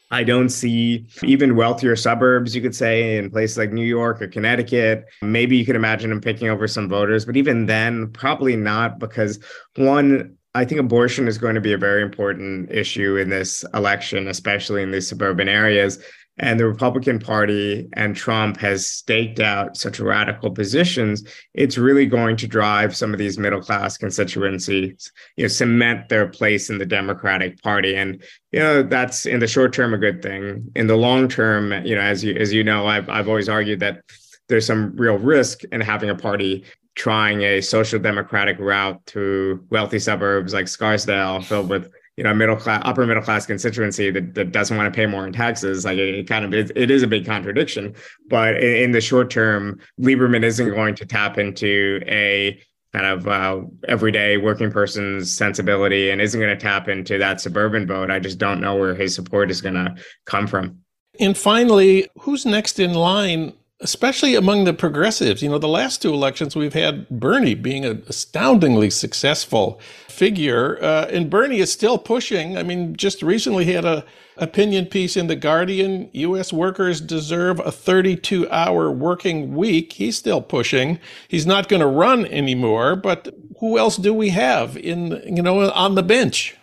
I 0.09 0.23
don't 0.23 0.49
see 0.49 1.05
even 1.23 1.55
wealthier 1.55 1.95
suburbs, 1.95 2.55
you 2.55 2.61
could 2.61 2.75
say, 2.75 3.17
in 3.17 3.29
places 3.29 3.57
like 3.57 3.71
New 3.71 3.85
York 3.85 4.21
or 4.21 4.27
Connecticut. 4.27 5.05
Maybe 5.21 5.57
you 5.57 5.65
could 5.65 5.75
imagine 5.75 6.11
him 6.11 6.21
picking 6.21 6.47
over 6.47 6.67
some 6.67 6.87
voters, 6.87 7.25
but 7.25 7.35
even 7.35 7.65
then, 7.65 8.11
probably 8.11 8.55
not, 8.55 8.99
because 8.99 9.39
one, 9.75 10.37
I 10.55 10.63
think 10.65 10.79
abortion 10.79 11.27
is 11.27 11.37
going 11.37 11.55
to 11.55 11.61
be 11.61 11.73
a 11.73 11.77
very 11.77 12.01
important 12.01 12.71
issue 12.71 13.17
in 13.17 13.29
this 13.29 13.65
election, 13.73 14.27
especially 14.27 14.81
in 14.81 14.91
these 14.91 15.07
suburban 15.07 15.49
areas 15.49 15.99
and 16.39 16.59
the 16.59 16.67
Republican 16.67 17.19
Party 17.19 17.87
and 17.93 18.15
Trump 18.15 18.57
has 18.57 18.85
staked 18.87 19.39
out 19.39 19.75
such 19.75 19.99
radical 19.99 20.51
positions, 20.51 21.23
it's 21.53 21.77
really 21.77 22.05
going 22.05 22.37
to 22.37 22.47
drive 22.47 22.95
some 22.95 23.11
of 23.11 23.19
these 23.19 23.37
middle 23.37 23.61
class 23.61 23.97
constituencies, 23.97 25.11
you 25.35 25.45
know, 25.45 25.47
cement 25.47 26.09
their 26.09 26.27
place 26.27 26.69
in 26.69 26.77
the 26.77 26.85
Democratic 26.85 27.61
Party. 27.63 27.95
And, 27.95 28.21
you 28.51 28.59
know, 28.59 28.83
that's 28.83 29.25
in 29.25 29.39
the 29.39 29.47
short 29.47 29.73
term 29.73 29.93
a 29.93 29.97
good 29.97 30.21
thing. 30.21 30.71
In 30.75 30.87
the 30.87 30.97
long 30.97 31.27
term, 31.27 31.71
you 31.85 31.95
know, 31.95 32.01
as 32.01 32.23
you 32.23 32.35
as 32.35 32.53
you 32.53 32.63
know, 32.63 32.87
I've 32.87 33.09
I've 33.09 33.27
always 33.27 33.49
argued 33.49 33.79
that 33.79 34.01
there's 34.47 34.65
some 34.65 34.95
real 34.95 35.17
risk 35.17 35.63
in 35.71 35.81
having 35.81 36.09
a 36.09 36.15
party 36.15 36.63
trying 36.95 37.41
a 37.41 37.61
social 37.61 37.99
democratic 37.99 38.57
route 38.59 38.99
through 39.05 39.63
wealthy 39.69 39.99
suburbs 39.99 40.53
like 40.53 40.67
Scarsdale 40.67 41.41
filled 41.41 41.69
with 41.69 41.91
you 42.17 42.23
know 42.23 42.33
middle 42.33 42.55
class 42.55 42.81
upper 42.83 43.05
middle 43.05 43.23
class 43.23 43.45
constituency 43.45 44.09
that, 44.09 44.33
that 44.33 44.51
doesn't 44.51 44.75
want 44.75 44.91
to 44.91 44.95
pay 44.95 45.05
more 45.05 45.25
in 45.25 45.31
taxes 45.31 45.85
like 45.85 45.97
it, 45.97 46.15
it 46.15 46.27
kind 46.27 46.43
of 46.43 46.53
it, 46.53 46.91
is 46.91 47.03
a 47.03 47.07
big 47.07 47.25
contradiction. 47.25 47.95
But 48.27 48.55
in, 48.57 48.75
in, 48.83 48.91
the 48.91 49.01
short 49.01 49.29
term 49.29 49.79
lieberman 50.01 50.43
isn't 50.43 50.69
going 50.69 50.95
to 50.95 51.05
tap 51.05 51.37
into 51.37 52.01
a 52.07 52.59
kind 52.93 53.05
of 53.05 53.27
uh, 53.27 53.61
everyday 53.87 54.37
working 54.37 54.71
person's 54.71 55.35
sensibility 55.35 56.09
and 56.09 56.19
isn't 56.19 56.39
going 56.39 56.57
to 56.57 56.61
tap 56.61 56.87
into 56.87 57.17
that 57.19 57.39
suburban 57.39 57.85
vote. 57.85 58.09
I 58.09 58.19
just 58.19 58.39
don't 58.39 58.59
know 58.59 58.75
where 58.75 58.95
his 58.95 59.13
support 59.13 59.51
is 59.51 59.61
going 59.61 59.75
to 59.75 59.95
come 60.25 60.47
from. 60.47 60.79
And 61.19 61.37
finally 61.37 62.07
who's 62.19 62.45
next 62.45 62.79
in 62.79 62.93
line 62.93 63.53
especially 63.79 64.35
among 64.35 64.63
the 64.63 64.73
progressives. 64.73 65.41
You 65.41 65.49
know, 65.49 65.59
the 65.59 65.67
last 65.67 66.01
two 66.01 66.13
elections, 66.13 66.55
we've 66.55 66.73
had 66.73 67.07
Bernie 67.09 67.53
being 67.53 67.85
an 67.85 68.03
astoundingly 68.07 68.89
successful 68.89 69.79
figure, 70.07 70.81
uh, 70.83 71.07
and 71.11 71.29
Bernie 71.29 71.59
is 71.59 71.71
still 71.71 71.97
pushing. 71.97 72.57
I 72.57 72.63
mean, 72.63 72.95
just 72.95 73.21
recently 73.21 73.65
he 73.65 73.73
had 73.73 73.85
a 73.85 74.03
opinion 74.37 74.85
piece 74.87 75.15
in 75.15 75.27
the 75.27 75.35
Guardian: 75.35 76.09
U.S. 76.13 76.51
workers 76.51 76.99
deserve 76.99 77.59
a 77.59 77.71
32-hour 77.71 78.91
working 78.91 79.55
week. 79.55 79.93
He's 79.93 80.17
still 80.17 80.41
pushing. 80.41 80.99
He's 81.27 81.45
not 81.45 81.69
going 81.69 81.81
to 81.81 81.87
run 81.87 82.25
anymore. 82.25 82.95
But 82.95 83.33
who 83.59 83.77
else 83.77 83.97
do 83.97 84.13
we 84.13 84.29
have 84.29 84.75
in 84.77 85.21
you 85.25 85.43
know 85.43 85.69
on 85.71 85.95
the 85.95 86.03
bench? 86.03 86.55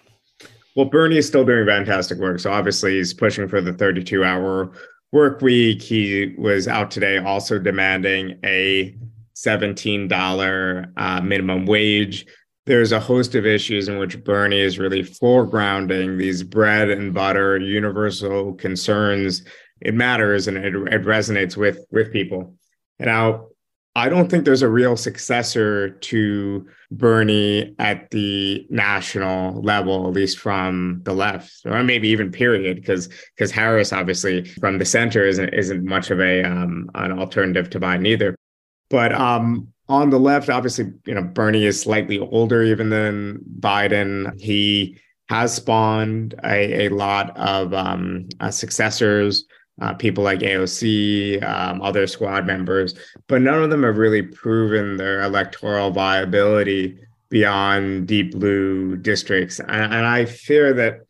Well, 0.77 0.87
Bernie 0.87 1.19
is 1.19 1.29
still 1.29 1.45
doing 1.45 1.67
fantastic 1.67 2.19
work. 2.19 2.41
So 2.41 2.51
obviously 2.51 2.97
he's 2.97 3.15
pushing 3.15 3.47
for 3.47 3.61
the 3.61 3.73
32-hour 3.73 4.73
work 5.15 5.41
week. 5.41 5.81
He 5.81 6.35
was 6.37 6.67
out 6.67 6.91
today 6.91 7.19
also 7.19 7.61
demanding 7.61 8.37
a 8.45 8.97
$17 9.37 10.93
uh, 10.97 11.21
minimum 11.21 11.67
wage. 11.67 12.27
There's 12.67 12.91
a 12.91 12.99
host 12.99 13.37
of 13.37 13.47
issues 13.47 13.87
in 13.87 13.99
which 13.99 14.25
Bernie 14.25 14.59
is 14.59 14.81
really 14.81 15.05
foregrounding 15.05 16.19
these 16.19 16.43
bread 16.43 16.91
and 16.91 17.15
butter 17.15 17.57
universal 17.59 18.55
concerns. 18.55 19.45
It 19.81 19.95
matters 19.95 20.49
and 20.49 20.57
it, 20.57 20.75
it 20.75 21.05
resonates 21.05 21.57
with 21.57 21.79
with 21.93 22.13
people. 22.13 22.57
And 22.99 23.07
now 23.07 23.51
I 23.97 24.09
don't 24.09 24.29
think 24.29 24.45
there's 24.45 24.63
a 24.63 24.69
real 24.69 24.97
successor 24.97 25.91
to 25.91 26.67
Bernie 26.91 27.75
at 27.79 28.11
the 28.11 28.67
national 28.69 29.63
level, 29.63 30.09
at 30.09 30.15
least 30.15 30.39
from 30.39 31.01
the 31.05 31.13
left, 31.13 31.61
or 31.65 31.83
maybe 31.85 32.09
even 32.09 32.33
period, 32.33 32.77
because 32.77 33.09
because 33.37 33.53
Harris 33.53 33.93
obviously 33.93 34.45
from 34.45 34.79
the 34.79 34.85
center 34.85 35.25
isn't 35.25 35.55
isn't 35.55 35.85
much 35.85 36.11
of 36.11 36.21
a 36.21 36.43
um, 36.43 36.91
an 36.97 37.17
alternative 37.19 37.71
to 37.71 37.81
Biden 37.81 38.07
either. 38.07 38.35
But 38.91 39.13
um, 39.13 39.69
on 39.89 40.11
the 40.11 40.19
left, 40.19 40.51
obviously, 40.51 40.93
you 41.07 41.15
know, 41.15 41.23
Bernie 41.23 41.65
is 41.65 41.81
slightly 41.81 42.19
older 42.19 42.63
even 42.63 42.91
than 42.91 43.41
Biden. 43.61 44.41
He 44.41 44.99
has 45.29 45.55
spawned 45.55 46.35
a, 46.45 46.87
a 46.87 46.89
lot 46.91 47.37
of 47.37 47.73
um, 47.73 48.29
uh, 48.41 48.51
successors 48.51 49.45
uh, 49.81 49.95
people 49.95 50.25
like 50.25 50.41
AOC, 50.41 51.43
um, 51.43 51.83
other 51.83 52.07
squad 52.07 52.47
members, 52.47 52.95
but 53.27 53.41
none 53.41 53.63
of 53.63 53.71
them 53.71 53.83
have 53.83 53.97
really 53.97 54.23
proven 54.23 54.97
their 54.97 55.23
electoral 55.23 55.91
viability 55.91 56.99
beyond 57.29 58.07
deep 58.07 58.33
blue 58.33 58.97
districts. 58.97 59.59
And, 59.61 59.93
and 59.93 60.07
I 60.07 60.25
fear 60.25 60.73
that 60.75 61.01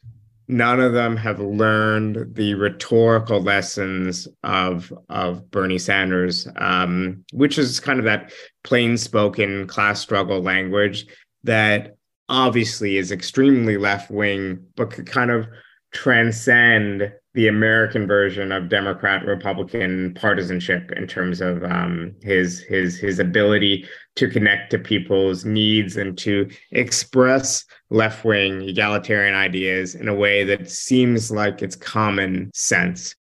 none 0.48 0.80
of 0.80 0.92
them 0.92 1.16
have 1.16 1.40
learned 1.40 2.34
the 2.34 2.54
rhetorical 2.54 3.40
lessons 3.40 4.28
of 4.42 4.92
of 5.08 5.50
Bernie 5.50 5.78
Sanders, 5.78 6.48
um, 6.56 7.24
which 7.32 7.58
is 7.58 7.80
kind 7.80 7.98
of 7.98 8.04
that 8.04 8.32
plain 8.62 8.96
spoken 8.96 9.66
class 9.66 10.00
struggle 10.00 10.40
language 10.40 11.06
that 11.44 11.96
obviously 12.28 12.96
is 12.96 13.12
extremely 13.12 13.76
left 13.76 14.10
wing, 14.10 14.64
but 14.76 14.90
could 14.90 15.06
kind 15.06 15.30
of 15.30 15.46
transcend 15.92 17.12
the 17.34 17.48
American 17.48 18.06
version 18.06 18.52
of 18.52 18.68
Democrat 18.68 19.24
Republican 19.26 20.14
partisanship 20.14 20.92
in 20.92 21.06
terms 21.06 21.40
of 21.40 21.64
um, 21.64 22.14
his 22.22 22.60
his 22.60 22.96
his 22.96 23.18
ability 23.18 23.86
to 24.14 24.28
connect 24.28 24.70
to 24.70 24.78
people's 24.78 25.44
needs 25.44 25.96
and 25.96 26.16
to 26.18 26.48
express 26.70 27.64
left 27.90 28.24
wing 28.24 28.62
egalitarian 28.62 29.34
ideas 29.34 29.96
in 29.96 30.08
a 30.08 30.14
way 30.14 30.44
that 30.44 30.70
seems 30.70 31.30
like 31.30 31.60
it's 31.60 31.76
common 31.76 32.50
sense. 32.54 33.16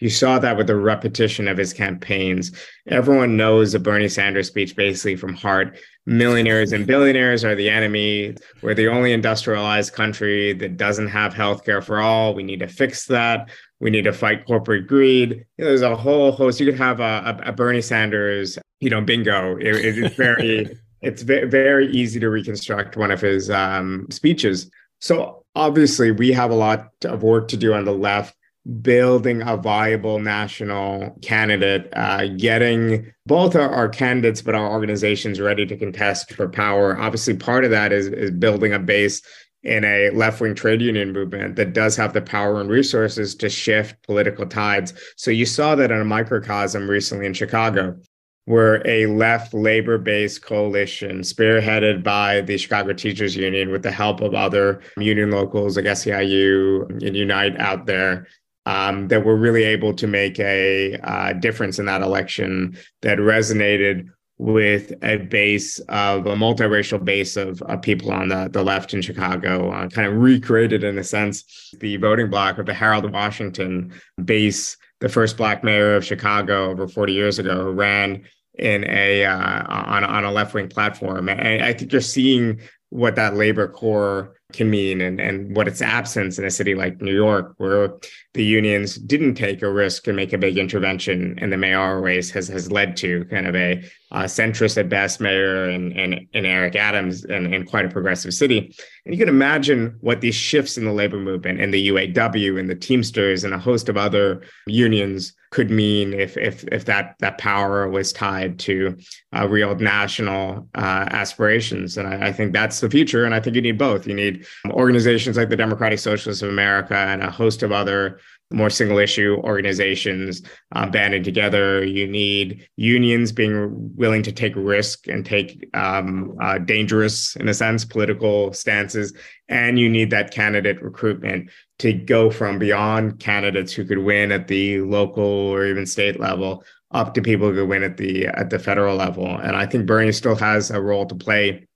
You 0.00 0.10
saw 0.10 0.38
that 0.40 0.56
with 0.56 0.66
the 0.66 0.76
repetition 0.76 1.46
of 1.48 1.56
his 1.56 1.72
campaigns. 1.72 2.52
Everyone 2.88 3.36
knows 3.36 3.74
a 3.74 3.78
Bernie 3.78 4.08
Sanders 4.08 4.48
speech 4.48 4.74
basically 4.74 5.16
from 5.16 5.34
heart. 5.34 5.78
Millionaires 6.06 6.72
and 6.72 6.86
billionaires 6.86 7.44
are 7.44 7.54
the 7.54 7.70
enemy. 7.70 8.36
We're 8.60 8.74
the 8.74 8.88
only 8.88 9.12
industrialized 9.12 9.92
country 9.92 10.52
that 10.54 10.76
doesn't 10.76 11.08
have 11.08 11.32
healthcare 11.32 11.82
for 11.82 12.00
all. 12.00 12.34
We 12.34 12.42
need 12.42 12.60
to 12.60 12.68
fix 12.68 13.06
that. 13.06 13.48
We 13.80 13.90
need 13.90 14.04
to 14.04 14.12
fight 14.12 14.46
corporate 14.46 14.86
greed. 14.86 15.44
You 15.56 15.64
know, 15.64 15.66
there's 15.66 15.82
a 15.82 15.96
whole 15.96 16.32
host. 16.32 16.60
You 16.60 16.66
could 16.66 16.78
have 16.78 17.00
a, 17.00 17.40
a, 17.44 17.48
a 17.48 17.52
Bernie 17.52 17.80
Sanders, 17.80 18.58
you 18.80 18.90
know, 18.90 19.00
bingo. 19.00 19.56
It, 19.56 19.76
it's 19.76 20.16
very, 20.16 20.76
it's 21.02 21.22
very 21.22 21.90
easy 21.92 22.18
to 22.20 22.28
reconstruct 22.28 22.96
one 22.96 23.10
of 23.10 23.20
his 23.20 23.48
um, 23.48 24.06
speeches. 24.10 24.70
So 25.00 25.44
obviously, 25.54 26.10
we 26.10 26.32
have 26.32 26.50
a 26.50 26.54
lot 26.54 26.88
of 27.04 27.22
work 27.22 27.48
to 27.48 27.56
do 27.56 27.74
on 27.74 27.84
the 27.84 27.92
left 27.92 28.36
building 28.80 29.42
a 29.42 29.56
viable 29.56 30.18
national 30.18 31.18
candidate, 31.20 31.88
uh, 31.94 32.26
getting 32.28 33.12
both 33.26 33.54
our, 33.54 33.68
our, 33.68 33.88
candidates 33.88 34.40
but 34.40 34.54
our 34.54 34.70
organizations 34.70 35.38
ready 35.38 35.66
to 35.66 35.76
contest 35.76 36.32
for 36.32 36.48
power. 36.48 36.98
Obviously, 36.98 37.36
part 37.36 37.64
of 37.64 37.70
that 37.70 37.92
is, 37.92 38.06
is 38.06 38.30
building 38.30 38.72
a 38.72 38.78
base 38.78 39.20
in 39.64 39.84
a 39.84 40.10
left 40.10 40.40
wing 40.40 40.54
trade 40.54 40.80
union 40.80 41.12
movement 41.12 41.56
that 41.56 41.72
does 41.72 41.96
have 41.96 42.12
the 42.12 42.22
power 42.22 42.60
and 42.60 42.70
resources 42.70 43.34
to 43.34 43.48
shift 43.50 44.02
political 44.02 44.46
tides. 44.46 44.94
So 45.16 45.30
you 45.30 45.46
saw 45.46 45.74
that 45.74 45.90
in 45.90 46.00
a 46.00 46.04
microcosm 46.04 46.88
recently 46.88 47.26
in 47.26 47.34
Chicago. 47.34 47.98
Where 48.46 48.86
a 48.86 49.06
left 49.06 49.54
labor 49.54 49.96
based 49.96 50.42
coalition 50.42 51.20
spearheaded 51.20 52.02
by 52.02 52.42
the 52.42 52.58
Chicago 52.58 52.92
Teachers 52.92 53.34
Union 53.34 53.70
with 53.70 53.82
the 53.82 53.90
help 53.90 54.20
of 54.20 54.34
other 54.34 54.82
union 54.98 55.30
locals 55.30 55.78
like 55.78 55.86
SEIU 55.86 57.02
and 57.02 57.16
Unite 57.16 57.58
out 57.58 57.86
there 57.86 58.26
um, 58.66 59.08
that 59.08 59.24
were 59.24 59.36
really 59.36 59.64
able 59.64 59.92
to 59.94 60.06
make 60.06 60.38
a 60.38 60.96
uh, 61.02 61.32
difference 61.34 61.78
in 61.78 61.86
that 61.86 62.02
election 62.02 62.76
that 63.02 63.18
resonated 63.18 64.08
with 64.38 64.92
a 65.02 65.18
base 65.18 65.78
of 65.88 66.26
a 66.26 66.34
multiracial 66.34 67.02
base 67.02 67.36
of, 67.36 67.62
of 67.62 67.80
people 67.82 68.10
on 68.10 68.28
the, 68.28 68.48
the 68.52 68.62
left 68.62 68.92
in 68.92 69.00
Chicago, 69.00 69.70
uh, 69.70 69.88
kind 69.88 70.08
of 70.08 70.16
recreated 70.16 70.82
in 70.82 70.98
a 70.98 71.04
sense 71.04 71.70
the 71.78 71.96
voting 71.98 72.28
bloc 72.30 72.58
of 72.58 72.66
the 72.66 72.74
Harold 72.74 73.10
Washington 73.12 73.92
base, 74.24 74.76
the 75.00 75.08
first 75.08 75.36
black 75.36 75.62
mayor 75.62 75.94
of 75.94 76.04
Chicago 76.04 76.70
over 76.70 76.88
40 76.88 77.12
years 77.12 77.38
ago, 77.38 77.64
who 77.64 77.72
ran 77.72 78.24
in 78.58 78.84
a 78.88 79.24
uh, 79.24 79.64
on 79.68 80.04
on 80.04 80.24
a 80.24 80.32
left 80.32 80.54
wing 80.54 80.68
platform. 80.68 81.28
And 81.28 81.62
I 81.62 81.72
think 81.72 81.92
you're 81.92 82.00
seeing 82.00 82.60
what 82.90 83.16
that 83.16 83.34
labor 83.34 83.68
core 83.68 84.34
can 84.52 84.70
mean 84.70 85.00
and, 85.00 85.20
and 85.20 85.56
what 85.56 85.68
its 85.68 85.82
absence 85.82 86.38
in 86.38 86.44
a 86.44 86.50
city 86.50 86.74
like 86.74 87.00
New 87.00 87.14
York, 87.14 87.54
where 87.56 87.94
the 88.34 88.44
unions 88.44 88.96
didn't 88.96 89.34
take 89.34 89.62
a 89.62 89.72
risk 89.72 90.06
and 90.06 90.16
make 90.16 90.32
a 90.32 90.38
big 90.38 90.58
intervention 90.58 91.38
in 91.38 91.50
the 91.50 91.56
mayoral 91.56 92.00
race, 92.00 92.30
has 92.30 92.48
has 92.48 92.70
led 92.70 92.96
to 92.98 93.24
kind 93.26 93.46
of 93.46 93.54
a, 93.56 93.82
a 94.12 94.24
centrist 94.24 94.76
at 94.76 94.88
best 94.88 95.20
mayor 95.20 95.68
and, 95.68 95.92
and, 95.92 96.26
and 96.34 96.46
Eric 96.46 96.76
Adams 96.76 97.24
and, 97.24 97.52
and 97.54 97.68
quite 97.68 97.84
a 97.86 97.90
progressive 97.90 98.34
city. 98.34 98.74
And 99.04 99.14
you 99.14 99.18
can 99.18 99.28
imagine 99.28 99.96
what 100.00 100.20
these 100.20 100.34
shifts 100.34 100.76
in 100.76 100.84
the 100.84 100.92
labor 100.92 101.18
movement 101.18 101.60
and 101.60 101.72
the 101.72 101.88
UAW 101.88 102.58
and 102.58 102.68
the 102.68 102.74
Teamsters 102.74 103.44
and 103.44 103.54
a 103.54 103.58
host 103.58 103.88
of 103.88 103.96
other 103.96 104.42
unions 104.66 105.34
could 105.54 105.70
mean 105.70 106.12
if 106.12 106.36
if 106.36 106.64
if 106.72 106.84
that 106.84 107.14
that 107.20 107.38
power 107.38 107.88
was 107.88 108.12
tied 108.12 108.58
to 108.58 108.96
uh, 109.36 109.46
real 109.46 109.76
national 109.76 110.68
uh, 110.74 111.06
aspirations. 111.10 111.96
And 111.96 112.08
I, 112.08 112.28
I, 112.28 112.32
think 112.32 112.52
that's 112.52 112.80
the 112.80 112.90
future. 112.90 113.24
And 113.24 113.32
I 113.32 113.38
think 113.38 113.54
you 113.54 113.62
need 113.62 113.78
both. 113.78 114.04
You 114.08 114.14
need 114.14 114.43
organizations 114.70 115.36
like 115.36 115.48
the 115.48 115.56
Democratic 115.56 115.98
Socialists 115.98 116.42
of 116.42 116.48
America 116.48 116.96
and 116.96 117.22
a 117.22 117.30
host 117.30 117.62
of 117.62 117.72
other 117.72 118.20
more 118.52 118.70
single 118.70 118.98
issue 118.98 119.40
organizations 119.42 120.42
uh, 120.74 120.86
banding 120.86 121.22
together. 121.22 121.84
You 121.84 122.06
need 122.06 122.68
unions 122.76 123.32
being 123.32 123.94
willing 123.96 124.22
to 124.22 124.32
take 124.32 124.52
risk 124.56 125.08
and 125.08 125.24
take 125.24 125.68
um, 125.74 126.36
uh, 126.40 126.58
dangerous, 126.58 127.36
in 127.36 127.48
a 127.48 127.54
sense, 127.54 127.84
political 127.84 128.52
stances. 128.52 129.12
And 129.48 129.78
you 129.78 129.88
need 129.88 130.10
that 130.10 130.30
candidate 130.30 130.82
recruitment 130.82 131.50
to 131.80 131.92
go 131.92 132.30
from 132.30 132.58
beyond 132.58 133.18
candidates 133.18 133.72
who 133.72 133.84
could 133.84 133.98
win 133.98 134.30
at 134.30 134.48
the 134.48 134.80
local 134.82 135.24
or 135.24 135.66
even 135.66 135.86
state 135.86 136.20
level 136.20 136.64
up 136.92 137.12
to 137.14 137.22
people 137.22 137.48
who 137.48 137.56
could 137.56 137.68
win 137.68 137.82
at 137.82 137.96
the 137.96 138.26
at 138.28 138.50
the 138.50 138.58
federal 138.58 138.96
level. 138.96 139.26
And 139.26 139.56
I 139.56 139.66
think 139.66 139.86
Bernie 139.86 140.12
still 140.12 140.36
has 140.36 140.70
a 140.70 140.80
role 140.80 141.06
to 141.06 141.14
play 141.14 141.66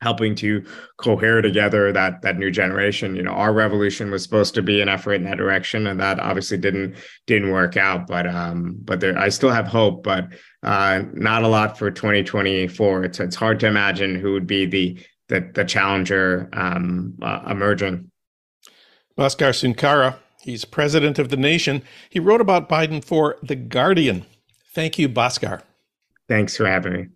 helping 0.00 0.34
to 0.34 0.64
cohere 0.98 1.40
together 1.40 1.92
that 1.92 2.22
that 2.22 2.38
new 2.38 2.50
generation. 2.50 3.16
You 3.16 3.22
know 3.22 3.32
our 3.32 3.52
revolution 3.52 4.10
was 4.10 4.22
supposed 4.22 4.54
to 4.54 4.62
be 4.62 4.80
an 4.80 4.88
effort 4.88 5.14
in 5.14 5.24
that 5.24 5.38
direction 5.38 5.86
and 5.86 5.98
that 6.00 6.20
obviously 6.20 6.58
didn't 6.58 6.96
didn't 7.26 7.50
work 7.50 7.76
out 7.76 8.06
but 8.06 8.26
um 8.26 8.76
but 8.84 9.00
there 9.00 9.18
i 9.18 9.28
still 9.28 9.50
have 9.50 9.66
hope 9.66 10.02
but 10.02 10.28
uh 10.62 11.02
not 11.14 11.42
a 11.42 11.48
lot 11.48 11.78
for 11.78 11.90
2024 11.90 13.04
it's 13.04 13.20
it's 13.20 13.36
hard 13.36 13.58
to 13.60 13.66
imagine 13.66 14.14
who 14.14 14.32
would 14.32 14.46
be 14.46 14.66
the 14.66 14.98
the, 15.28 15.50
the 15.54 15.64
challenger 15.64 16.48
um 16.52 17.14
uh, 17.22 17.42
emerging. 17.48 18.10
Bhaskar 19.18 19.52
Sunkara 19.52 20.16
he's 20.42 20.64
president 20.64 21.18
of 21.18 21.30
the 21.30 21.36
nation. 21.36 21.82
He 22.10 22.20
wrote 22.20 22.40
about 22.40 22.68
biden 22.68 23.02
for 23.04 23.36
the 23.42 23.56
guardian. 23.56 24.26
Thank 24.74 24.98
you 24.98 25.08
Bhaskar. 25.08 25.62
Thanks 26.28 26.56
for 26.56 26.66
having 26.66 26.92
me 26.92 27.06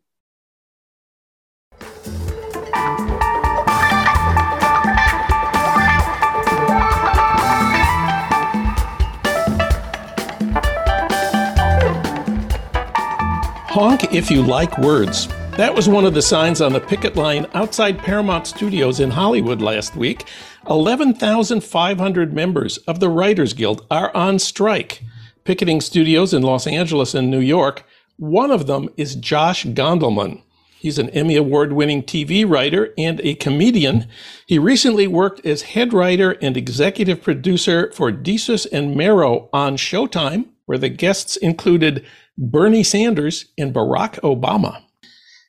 Honk 13.71 14.13
if 14.13 14.33
you 14.33 14.43
like 14.43 14.79
words. 14.79 15.29
That 15.57 15.73
was 15.73 15.89
one 15.89 16.05
of 16.05 16.13
the 16.13 16.21
signs 16.21 16.61
on 16.61 16.73
the 16.73 16.81
picket 16.81 17.15
line 17.15 17.47
outside 17.55 18.01
Paramount 18.01 18.49
Studios 18.49 18.99
in 18.99 19.13
Hollywood 19.13 19.63
last 19.63 19.95
week. 19.95 20.25
11,500 20.69 22.35
members 22.35 22.79
of 22.79 22.99
the 22.99 23.09
Writers 23.09 23.53
Guild 23.53 23.87
are 23.89 24.13
on 24.13 24.41
strike, 24.41 25.05
picketing 25.45 25.81
studios 25.81 26.35
in 26.35 26.43
Los 26.43 26.67
Angeles 26.67 27.15
and 27.15 27.31
New 27.31 27.39
York. 27.39 27.85
One 28.17 28.51
of 28.51 28.67
them 28.67 28.89
is 28.97 29.15
Josh 29.15 29.65
Gondelman. 29.67 30.43
He's 30.81 30.99
an 30.99 31.11
Emmy 31.11 31.37
Award 31.37 31.73
winning 31.73 32.03
TV 32.03 32.45
writer 32.45 32.93
and 32.99 33.21
a 33.21 33.37
comedian. 33.37 34.09
He 34.47 34.59
recently 34.59 35.07
worked 35.07 35.47
as 35.47 35.63
head 35.63 35.93
writer 35.93 36.33
and 36.43 36.57
executive 36.57 37.23
producer 37.23 37.93
for 37.93 38.11
Desus 38.11 38.67
and 38.73 38.97
Mero 38.97 39.49
on 39.53 39.77
Showtime, 39.77 40.47
where 40.71 40.79
the 40.79 40.89
guests 40.89 41.37
included 41.37 42.07
Bernie 42.39 42.85
Sanders 42.85 43.47
and 43.59 43.75
Barack 43.75 44.21
Obama. 44.21 44.81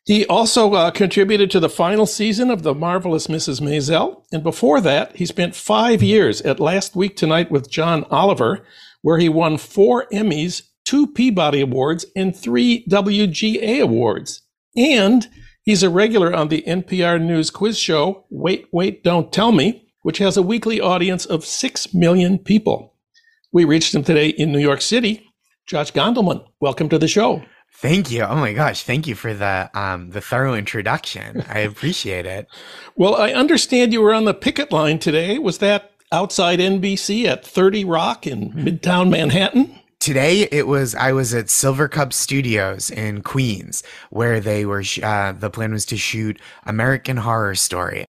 He 0.04 0.26
also 0.26 0.74
uh, 0.74 0.90
contributed 0.90 1.52
to 1.52 1.60
the 1.60 1.70
final 1.70 2.08
season 2.08 2.50
of 2.50 2.64
The 2.64 2.74
Marvelous 2.74 3.28
Mrs. 3.28 3.62
Maisel. 3.62 4.24
And 4.32 4.42
before 4.42 4.82
that, 4.82 5.16
he 5.16 5.28
spent 5.28 5.56
five 5.56 6.02
years 6.02 6.42
at 6.42 6.60
Last 6.60 6.96
Week 6.96 7.16
Tonight 7.16 7.52
with 7.52 7.70
John 7.70 8.04
Oliver, 8.10 8.66
where 9.04 9.20
he 9.20 9.30
won 9.30 9.60
four 9.60 10.08
Emmys, 10.12 10.64
two 10.86 11.06
Peabody 11.06 11.62
Awards, 11.62 12.04
and 12.16 12.36
three 12.36 12.84
WGA 12.90 13.80
Awards. 13.80 14.42
And 14.76 15.28
he's 15.62 15.84
a 15.84 15.92
regular 15.92 16.36
on 16.36 16.48
the 16.48 16.64
NPR 16.66 17.22
News 17.22 17.52
quiz 17.52 17.78
show, 17.78 18.26
Wait, 18.32 18.66
Wait, 18.72 19.04
Don't 19.04 19.32
Tell 19.32 19.52
Me, 19.52 19.88
which 20.02 20.18
has 20.18 20.36
a 20.36 20.42
weekly 20.42 20.82
audience 20.82 21.28
of 21.28 21.46
6 21.46 21.94
million 21.94 22.40
people. 22.40 22.91
We 23.54 23.66
reached 23.66 23.94
him 23.94 24.04
today 24.04 24.30
in 24.30 24.52
New 24.52 24.60
York 24.60 24.82
City 24.82 25.28
Josh 25.68 25.92
Gondelman, 25.92 26.46
welcome 26.60 26.90
to 26.90 26.98
the 26.98 27.08
show. 27.08 27.42
Thank 27.76 28.12
you. 28.12 28.24
Oh 28.24 28.36
my 28.36 28.52
gosh, 28.54 28.84
thank 28.84 29.08
you 29.08 29.16
for 29.16 29.34
the 29.34 29.70
um, 29.74 30.10
the 30.10 30.22
thorough 30.22 30.54
introduction. 30.54 31.44
I 31.48 31.60
appreciate 31.72 32.26
it. 32.26 32.48
Well, 32.96 33.16
I 33.16 33.32
understand 33.32 33.94
you 33.94 34.02
were 34.02 34.14
on 34.14 34.26
the 34.26 34.34
picket 34.34 34.72
line 34.72 35.00
today. 35.00 35.40
Was 35.40 35.60
that 35.60 35.92
outside 36.12 36.60
NBC 36.60 37.26
at 37.26 37.46
30 37.46 37.86
Rock 37.86 38.28
in 38.28 38.52
Midtown 38.52 39.10
Manhattan? 39.10 39.80
Today 40.00 40.48
it 40.52 40.68
was 40.68 40.96
I 40.96 41.14
was 41.14 41.34
at 41.34 41.46
Silvercup 41.46 42.12
Studios 42.12 42.90
in 42.90 43.22
Queens 43.22 43.84
where 44.10 44.40
they 44.40 44.66
were 44.66 44.84
uh, 45.02 45.32
the 45.32 45.50
plan 45.50 45.72
was 45.72 45.86
to 45.86 45.98
shoot 45.98 46.40
American 46.66 47.18
Horror 47.18 47.56
Story. 47.56 48.06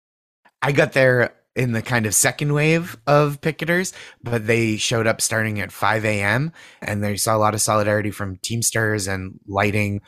I 0.63 0.73
got 0.73 0.93
there 0.93 1.35
in 1.55 1.73
the 1.73 1.83
kind 1.83 2.07
of 2.07 2.15
second 2.15 2.53
wave 2.53 2.97
of 3.07 3.41
picketers, 3.41 3.93
but 4.23 4.47
they 4.47 4.77
showed 4.77 5.07
up 5.07 5.21
starting 5.21 5.61
at 5.61 5.73
5 5.73 6.05
a.m. 6.05 6.53
and 6.81 7.05
they 7.05 7.17
saw 7.17 7.37
a 7.37 7.39
lot 7.39 7.55
of 7.55 7.61
solidarity 7.61 8.11
from 8.11 8.39
Teamsters 8.43 9.07
and 9.07 9.39
lighting 9.47 10.01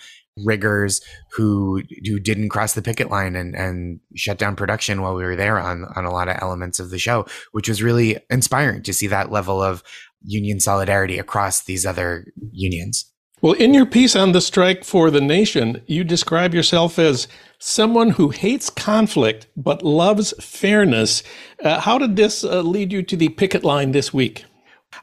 riggers 0.44 1.00
who 1.32 1.80
who 2.04 2.18
didn't 2.18 2.48
cross 2.48 2.72
the 2.72 2.82
picket 2.82 3.08
line 3.08 3.36
and 3.36 3.54
and 3.54 4.00
shut 4.16 4.36
down 4.36 4.56
production 4.56 5.00
while 5.00 5.14
we 5.14 5.22
were 5.22 5.36
there 5.36 5.60
on 5.60 5.84
on 5.94 6.04
a 6.04 6.10
lot 6.10 6.28
of 6.28 6.36
elements 6.40 6.80
of 6.80 6.90
the 6.90 6.98
show, 6.98 7.24
which 7.52 7.68
was 7.68 7.82
really 7.82 8.18
inspiring 8.30 8.82
to 8.82 8.92
see 8.92 9.06
that 9.06 9.30
level 9.30 9.62
of 9.62 9.82
union 10.22 10.58
solidarity 10.58 11.18
across 11.18 11.62
these 11.62 11.86
other 11.86 12.26
unions. 12.50 13.13
Well, 13.44 13.52
in 13.52 13.74
your 13.74 13.84
piece 13.84 14.16
on 14.16 14.32
the 14.32 14.40
strike 14.40 14.84
for 14.84 15.10
the 15.10 15.20
nation, 15.20 15.82
you 15.86 16.02
describe 16.02 16.54
yourself 16.54 16.98
as 16.98 17.28
someone 17.58 18.08
who 18.08 18.30
hates 18.30 18.70
conflict 18.70 19.48
but 19.54 19.82
loves 19.82 20.32
fairness. 20.42 21.22
Uh, 21.62 21.78
how 21.78 21.98
did 21.98 22.16
this 22.16 22.42
uh, 22.42 22.62
lead 22.62 22.90
you 22.90 23.02
to 23.02 23.16
the 23.18 23.28
picket 23.28 23.62
line 23.62 23.92
this 23.92 24.14
week? 24.14 24.46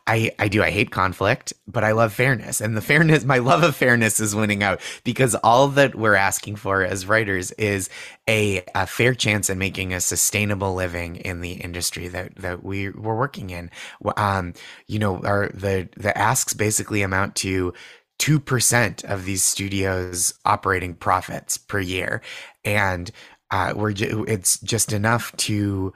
I, 0.07 0.31
I 0.39 0.47
do. 0.47 0.63
I 0.63 0.71
hate 0.71 0.89
conflict, 0.89 1.53
but 1.67 1.83
I 1.83 1.91
love 1.91 2.13
fairness. 2.13 2.61
And 2.61 2.75
the 2.75 2.81
fairness, 2.81 3.25
my 3.25 3.37
love 3.37 3.61
of 3.61 3.75
fairness 3.75 4.19
is 4.19 4.33
winning 4.33 4.63
out 4.63 4.81
because 5.03 5.35
all 5.35 5.67
that 5.67 5.93
we're 5.93 6.15
asking 6.15 6.55
for 6.55 6.83
as 6.83 7.05
writers 7.05 7.51
is 7.51 7.89
a, 8.27 8.63
a 8.73 8.87
fair 8.87 9.13
chance 9.13 9.49
at 9.49 9.57
making 9.57 9.93
a 9.93 10.01
sustainable 10.01 10.73
living 10.73 11.17
in 11.17 11.41
the 11.41 11.53
industry 11.53 12.07
that, 12.07 12.35
that 12.37 12.63
we 12.63 12.89
were 12.89 13.15
working 13.15 13.51
in. 13.51 13.69
Um, 14.17 14.53
you 14.87 14.97
know, 14.97 15.19
our, 15.19 15.49
the, 15.53 15.89
the 15.95 16.17
asks 16.17 16.53
basically 16.53 17.03
amount 17.03 17.35
to 17.37 17.73
2% 18.21 19.03
of 19.05 19.25
these 19.25 19.41
studios 19.41 20.31
operating 20.45 20.93
profits 20.93 21.57
per 21.57 21.79
year. 21.79 22.21
And 22.63 23.09
uh, 23.49 23.73
we're 23.75 23.93
it's 23.97 24.59
just 24.59 24.93
enough 24.93 25.35
to 25.37 25.91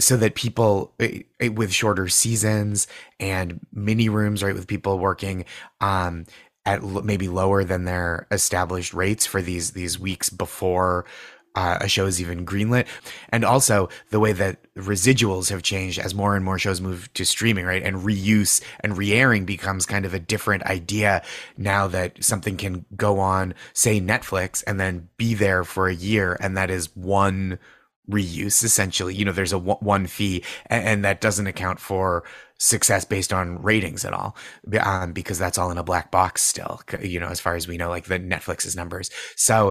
so 0.00 0.16
that 0.16 0.34
people 0.34 0.94
eh, 0.98 1.20
eh, 1.38 1.48
with 1.48 1.72
shorter 1.72 2.08
seasons 2.08 2.88
and 3.20 3.60
mini 3.72 4.08
rooms 4.08 4.42
right 4.42 4.54
with 4.54 4.66
people 4.66 4.98
working 4.98 5.44
um 5.80 6.26
at 6.64 6.82
maybe 6.82 7.28
lower 7.28 7.62
than 7.62 7.84
their 7.84 8.26
established 8.32 8.92
rates 8.92 9.24
for 9.24 9.40
these 9.40 9.70
these 9.70 10.00
weeks 10.00 10.28
before 10.28 11.04
uh, 11.56 11.78
a 11.80 11.88
show 11.88 12.06
is 12.06 12.20
even 12.20 12.46
greenlit, 12.46 12.86
and 13.30 13.44
also 13.44 13.88
the 14.10 14.20
way 14.20 14.32
that 14.32 14.58
residuals 14.76 15.50
have 15.50 15.62
changed 15.62 15.98
as 15.98 16.14
more 16.14 16.36
and 16.36 16.44
more 16.44 16.58
shows 16.58 16.80
move 16.80 17.12
to 17.14 17.24
streaming, 17.24 17.64
right? 17.64 17.82
And 17.82 17.96
reuse 17.96 18.62
and 18.80 18.96
re-airing 18.96 19.46
becomes 19.46 19.86
kind 19.86 20.04
of 20.04 20.14
a 20.14 20.20
different 20.20 20.62
idea 20.64 21.24
now 21.56 21.88
that 21.88 22.22
something 22.22 22.56
can 22.56 22.84
go 22.94 23.18
on, 23.18 23.54
say 23.72 24.00
Netflix, 24.00 24.62
and 24.66 24.78
then 24.78 25.08
be 25.16 25.34
there 25.34 25.64
for 25.64 25.88
a 25.88 25.94
year, 25.94 26.36
and 26.40 26.56
that 26.56 26.70
is 26.70 26.94
one 26.94 27.58
reuse 28.08 28.62
essentially. 28.62 29.14
You 29.14 29.24
know, 29.24 29.32
there's 29.32 29.52
a 29.52 29.58
one 29.58 30.06
fee, 30.06 30.44
and, 30.66 31.04
that 31.04 31.20
doesn't 31.20 31.46
account 31.46 31.80
for 31.80 32.24
success 32.58 33.04
based 33.04 33.32
on 33.32 33.60
ratings 33.62 34.04
at 34.04 34.12
all 34.12 34.34
um, 34.80 35.12
because 35.12 35.38
that's 35.38 35.58
all 35.58 35.70
in 35.70 35.76
a 35.76 35.82
black 35.82 36.10
box 36.10 36.40
still 36.42 36.80
you 37.02 37.20
know 37.20 37.28
as 37.28 37.38
far 37.38 37.54
as 37.54 37.68
we 37.68 37.76
know 37.76 37.90
like 37.90 38.06
the 38.06 38.18
netflix's 38.18 38.74
numbers 38.74 39.10
so 39.36 39.68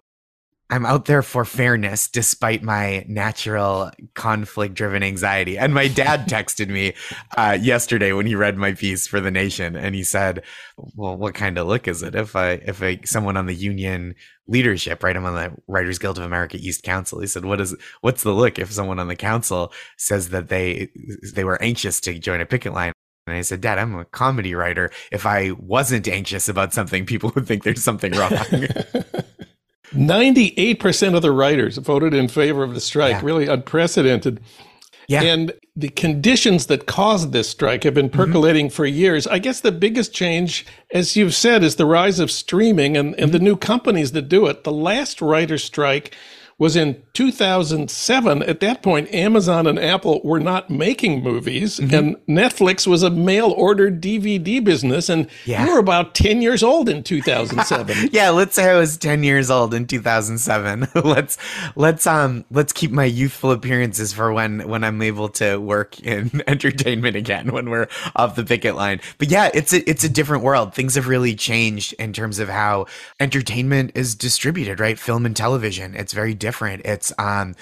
I'm 0.69 0.85
out 0.85 1.05
there 1.05 1.21
for 1.21 1.45
fairness 1.45 2.07
despite 2.07 2.63
my 2.63 3.05
natural 3.07 3.91
conflict 4.15 4.73
driven 4.73 5.03
anxiety. 5.03 5.57
And 5.57 5.73
my 5.73 5.87
dad 5.87 6.21
texted 6.27 6.69
me 6.69 6.93
uh, 7.37 7.57
yesterday 7.61 8.13
when 8.13 8.25
he 8.25 8.35
read 8.35 8.57
my 8.57 8.73
piece 8.73 9.07
for 9.07 9.19
the 9.19 9.29
nation 9.29 9.75
and 9.75 9.93
he 9.93 10.03
said, 10.03 10.43
well, 10.95 11.15
what 11.15 11.35
kind 11.35 11.57
of 11.57 11.67
look 11.67 11.87
is 11.87 12.01
it 12.01 12.15
if 12.15 12.35
I, 12.35 12.53
if 12.65 12.81
I, 12.81 12.99
someone 13.05 13.37
on 13.37 13.45
the 13.45 13.53
union 13.53 14.15
leadership, 14.47 15.03
right? 15.03 15.15
I'm 15.15 15.25
on 15.25 15.35
the 15.35 15.55
Writers 15.67 15.99
Guild 15.99 16.17
of 16.17 16.23
America 16.23 16.57
East 16.57 16.81
Council. 16.83 17.19
He 17.19 17.27
said, 17.27 17.45
what 17.45 17.61
is, 17.61 17.75
what's 18.01 18.23
the 18.23 18.33
look 18.33 18.57
if 18.57 18.71
someone 18.71 18.99
on 18.99 19.07
the 19.07 19.15
council 19.15 19.71
says 19.97 20.29
that 20.29 20.49
they, 20.49 20.89
they 21.33 21.43
were 21.43 21.61
anxious 21.61 21.99
to 22.01 22.17
join 22.17 22.41
a 22.41 22.45
picket 22.45 22.73
line? 22.73 22.91
And 23.27 23.35
I 23.35 23.41
said, 23.41 23.61
Dad, 23.61 23.79
I'm 23.79 23.95
a 23.95 24.05
comedy 24.05 24.53
writer. 24.53 24.91
If 25.11 25.25
I 25.25 25.51
wasn't 25.51 26.07
anxious 26.07 26.47
about 26.47 26.73
something, 26.73 27.07
people 27.07 27.31
would 27.33 27.47
think 27.47 27.63
there's 27.63 27.83
something 27.83 28.13
wrong. 28.13 28.31
98% 29.91 31.15
of 31.15 31.21
the 31.21 31.31
writers 31.31 31.77
voted 31.77 32.13
in 32.13 32.27
favor 32.27 32.63
of 32.63 32.73
the 32.73 32.81
strike, 32.81 33.11
yeah. 33.13 33.21
really 33.23 33.47
unprecedented. 33.47 34.41
Yeah. 35.07 35.21
And 35.21 35.53
the 35.75 35.89
conditions 35.89 36.65
that 36.67 36.87
caused 36.87 37.31
this 37.31 37.49
strike 37.49 37.83
have 37.83 37.93
been 37.93 38.09
mm-hmm. 38.09 38.17
percolating 38.17 38.67
mm-hmm. 38.67 38.75
for 38.75 38.85
years. 38.85 39.27
I 39.27 39.39
guess 39.39 39.61
the 39.61 39.71
biggest 39.71 40.13
change, 40.13 40.65
as 40.91 41.15
you've 41.15 41.35
said, 41.35 41.63
is 41.63 41.75
the 41.75 41.85
rise 41.85 42.19
of 42.19 42.31
streaming 42.31 42.97
and, 42.97 43.09
and 43.15 43.25
mm-hmm. 43.25 43.31
the 43.31 43.39
new 43.39 43.55
companies 43.55 44.13
that 44.13 44.29
do 44.29 44.47
it. 44.47 44.63
The 44.63 44.71
last 44.71 45.21
writer 45.21 45.57
strike 45.57 46.15
was 46.57 46.77
in 46.77 47.01
2007. 47.13 48.43
At 48.43 48.61
that 48.61 48.81
point, 48.81 49.13
Amazon 49.13 49.67
and 49.67 49.77
Apple 49.77 50.21
were 50.23 50.39
not 50.39 50.69
making 50.69 51.21
movies, 51.21 51.79
mm-hmm. 51.79 51.93
and 51.93 52.15
Netflix 52.27 52.87
was 52.87 53.03
a 53.03 53.09
mail 53.09 53.51
order 53.51 53.91
DVD 53.91 54.63
business. 54.63 55.09
And 55.09 55.27
yeah. 55.43 55.65
you 55.65 55.73
were 55.73 55.79
about 55.79 56.15
10 56.15 56.41
years 56.41 56.63
old 56.63 56.87
in 56.87 57.03
2007. 57.03 58.09
yeah, 58.13 58.29
let's 58.29 58.55
say 58.55 58.71
I 58.71 58.77
was 58.77 58.95
10 58.97 59.23
years 59.23 59.51
old 59.51 59.73
in 59.73 59.85
2007. 59.85 60.87
let's 61.03 61.37
let's 61.75 62.07
um 62.07 62.45
let's 62.51 62.71
keep 62.71 62.91
my 62.91 63.05
youthful 63.05 63.51
appearances 63.51 64.13
for 64.13 64.31
when 64.31 64.67
when 64.67 64.83
I'm 64.85 65.01
able 65.01 65.29
to 65.29 65.57
work 65.57 65.99
in 65.99 66.41
entertainment 66.47 67.17
again 67.17 67.51
when 67.51 67.69
we're 67.69 67.87
off 68.15 68.35
the 68.35 68.45
picket 68.45 68.75
line. 68.75 69.01
But 69.17 69.29
yeah, 69.29 69.51
it's 69.53 69.73
a 69.73 69.89
it's 69.89 70.05
a 70.05 70.09
different 70.09 70.43
world. 70.43 70.73
Things 70.73 70.95
have 70.95 71.07
really 71.07 71.35
changed 71.35 71.93
in 71.99 72.13
terms 72.13 72.39
of 72.39 72.47
how 72.47 72.85
entertainment 73.19 73.91
is 73.93 74.15
distributed, 74.15 74.79
right? 74.79 74.97
Film 74.97 75.25
and 75.25 75.35
television. 75.35 75.95
It's 75.95 76.13
very 76.13 76.33
different. 76.33 76.44
It's 76.85 77.13
um 77.17 77.55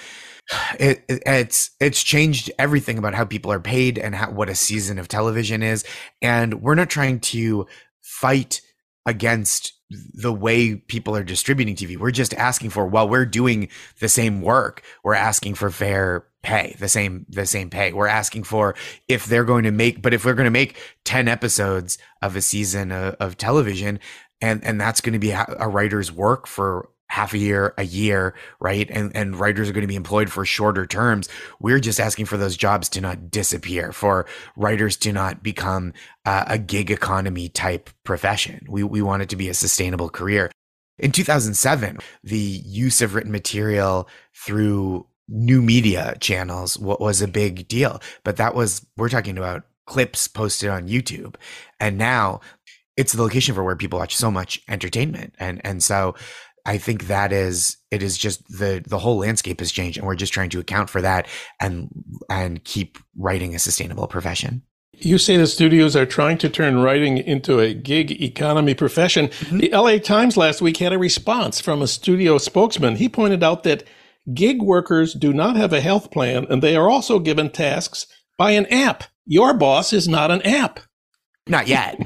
it, 0.78 1.04
it, 1.08 1.22
it's 1.26 1.70
it's 1.80 2.02
changed 2.02 2.50
everything 2.58 2.98
about 2.98 3.14
how 3.14 3.24
people 3.24 3.50
are 3.50 3.60
paid 3.60 3.98
and 3.98 4.14
how, 4.14 4.30
what 4.30 4.48
a 4.50 4.54
season 4.54 4.98
of 4.98 5.08
television 5.08 5.62
is 5.62 5.84
and 6.20 6.62
we're 6.62 6.74
not 6.74 6.90
trying 6.90 7.20
to 7.20 7.66
fight 8.02 8.60
against 9.06 9.72
the 9.90 10.32
way 10.32 10.76
people 10.76 11.14
are 11.14 11.22
distributing 11.22 11.76
TV. 11.76 11.96
We're 11.96 12.10
just 12.10 12.34
asking 12.34 12.70
for 12.70 12.86
while 12.86 13.08
we're 13.08 13.26
doing 13.26 13.68
the 14.00 14.08
same 14.08 14.40
work, 14.40 14.82
we're 15.02 15.14
asking 15.14 15.54
for 15.54 15.70
fair 15.70 16.26
pay, 16.42 16.74
the 16.78 16.88
same 16.88 17.26
the 17.28 17.46
same 17.46 17.70
pay. 17.70 17.92
We're 17.92 18.06
asking 18.06 18.44
for 18.44 18.74
if 19.08 19.26
they're 19.26 19.44
going 19.44 19.64
to 19.64 19.70
make 19.70 20.02
but 20.02 20.14
if 20.14 20.24
we're 20.24 20.34
going 20.34 20.46
to 20.46 20.50
make 20.50 20.78
10 21.04 21.28
episodes 21.28 21.98
of 22.22 22.36
a 22.36 22.42
season 22.42 22.92
of, 22.92 23.14
of 23.20 23.36
television 23.36 24.00
and 24.40 24.64
and 24.64 24.80
that's 24.80 25.00
going 25.00 25.12
to 25.12 25.18
be 25.18 25.30
a 25.30 25.68
writer's 25.68 26.10
work 26.10 26.46
for 26.46 26.88
half 27.14 27.32
a 27.32 27.38
year, 27.38 27.72
a 27.78 27.84
year, 27.84 28.34
right? 28.58 28.90
And 28.90 29.14
and 29.14 29.38
writers 29.38 29.70
are 29.70 29.72
going 29.72 29.82
to 29.82 29.88
be 29.88 29.94
employed 29.94 30.30
for 30.30 30.44
shorter 30.44 30.84
terms. 30.84 31.28
We're 31.60 31.78
just 31.78 32.00
asking 32.00 32.26
for 32.26 32.36
those 32.36 32.56
jobs 32.56 32.88
to 32.90 33.00
not 33.00 33.30
disappear, 33.30 33.92
for 33.92 34.26
writers 34.56 34.96
to 34.98 35.12
not 35.12 35.40
become 35.40 35.92
uh, 36.26 36.44
a 36.48 36.58
gig 36.58 36.90
economy 36.90 37.48
type 37.48 37.88
profession. 38.02 38.66
We 38.68 38.82
we 38.82 39.00
want 39.00 39.22
it 39.22 39.28
to 39.28 39.36
be 39.36 39.48
a 39.48 39.54
sustainable 39.54 40.10
career. 40.10 40.50
In 40.98 41.12
2007, 41.12 41.98
the 42.24 42.36
use 42.36 43.00
of 43.00 43.14
written 43.14 43.32
material 43.32 44.08
through 44.34 45.06
new 45.28 45.62
media 45.62 46.16
channels 46.20 46.76
was 46.78 47.22
a 47.22 47.28
big 47.28 47.68
deal, 47.68 48.00
but 48.24 48.36
that 48.38 48.56
was 48.56 48.84
we're 48.96 49.08
talking 49.08 49.38
about 49.38 49.62
clips 49.86 50.26
posted 50.26 50.68
on 50.68 50.88
YouTube. 50.88 51.36
And 51.78 51.96
now 51.96 52.40
it's 52.96 53.12
the 53.12 53.22
location 53.22 53.54
for 53.54 53.62
where 53.62 53.76
people 53.76 54.00
watch 54.00 54.16
so 54.16 54.32
much 54.32 54.60
entertainment. 54.68 55.34
And 55.38 55.60
and 55.64 55.80
so 55.80 56.14
I 56.66 56.78
think 56.78 57.08
that 57.08 57.32
is 57.32 57.76
it 57.90 58.02
is 58.02 58.16
just 58.16 58.46
the 58.48 58.82
the 58.86 58.98
whole 58.98 59.18
landscape 59.18 59.60
has 59.60 59.70
changed 59.70 59.98
and 59.98 60.06
we're 60.06 60.14
just 60.14 60.32
trying 60.32 60.50
to 60.50 60.60
account 60.60 60.88
for 60.90 61.02
that 61.02 61.26
and 61.60 61.88
and 62.30 62.64
keep 62.64 62.98
writing 63.16 63.54
a 63.54 63.58
sustainable 63.58 64.06
profession. 64.06 64.62
You 64.96 65.18
say 65.18 65.36
the 65.36 65.46
studios 65.46 65.96
are 65.96 66.06
trying 66.06 66.38
to 66.38 66.48
turn 66.48 66.78
writing 66.78 67.18
into 67.18 67.58
a 67.58 67.74
gig 67.74 68.22
economy 68.22 68.74
profession. 68.74 69.28
Mm-hmm. 69.28 69.58
The 69.58 69.70
LA 69.70 69.98
Times 69.98 70.36
last 70.36 70.62
week 70.62 70.76
had 70.76 70.92
a 70.92 70.98
response 70.98 71.60
from 71.60 71.82
a 71.82 71.88
studio 71.88 72.38
spokesman. 72.38 72.96
He 72.96 73.08
pointed 73.08 73.42
out 73.42 73.64
that 73.64 73.84
gig 74.32 74.62
workers 74.62 75.12
do 75.12 75.32
not 75.32 75.56
have 75.56 75.72
a 75.72 75.80
health 75.80 76.10
plan 76.10 76.46
and 76.48 76.62
they 76.62 76.76
are 76.76 76.88
also 76.88 77.18
given 77.18 77.50
tasks 77.50 78.06
by 78.38 78.52
an 78.52 78.66
app. 78.66 79.04
Your 79.26 79.52
boss 79.52 79.92
is 79.92 80.08
not 80.08 80.30
an 80.30 80.42
app. 80.42 80.80
Not 81.46 81.68
yet. 81.68 82.00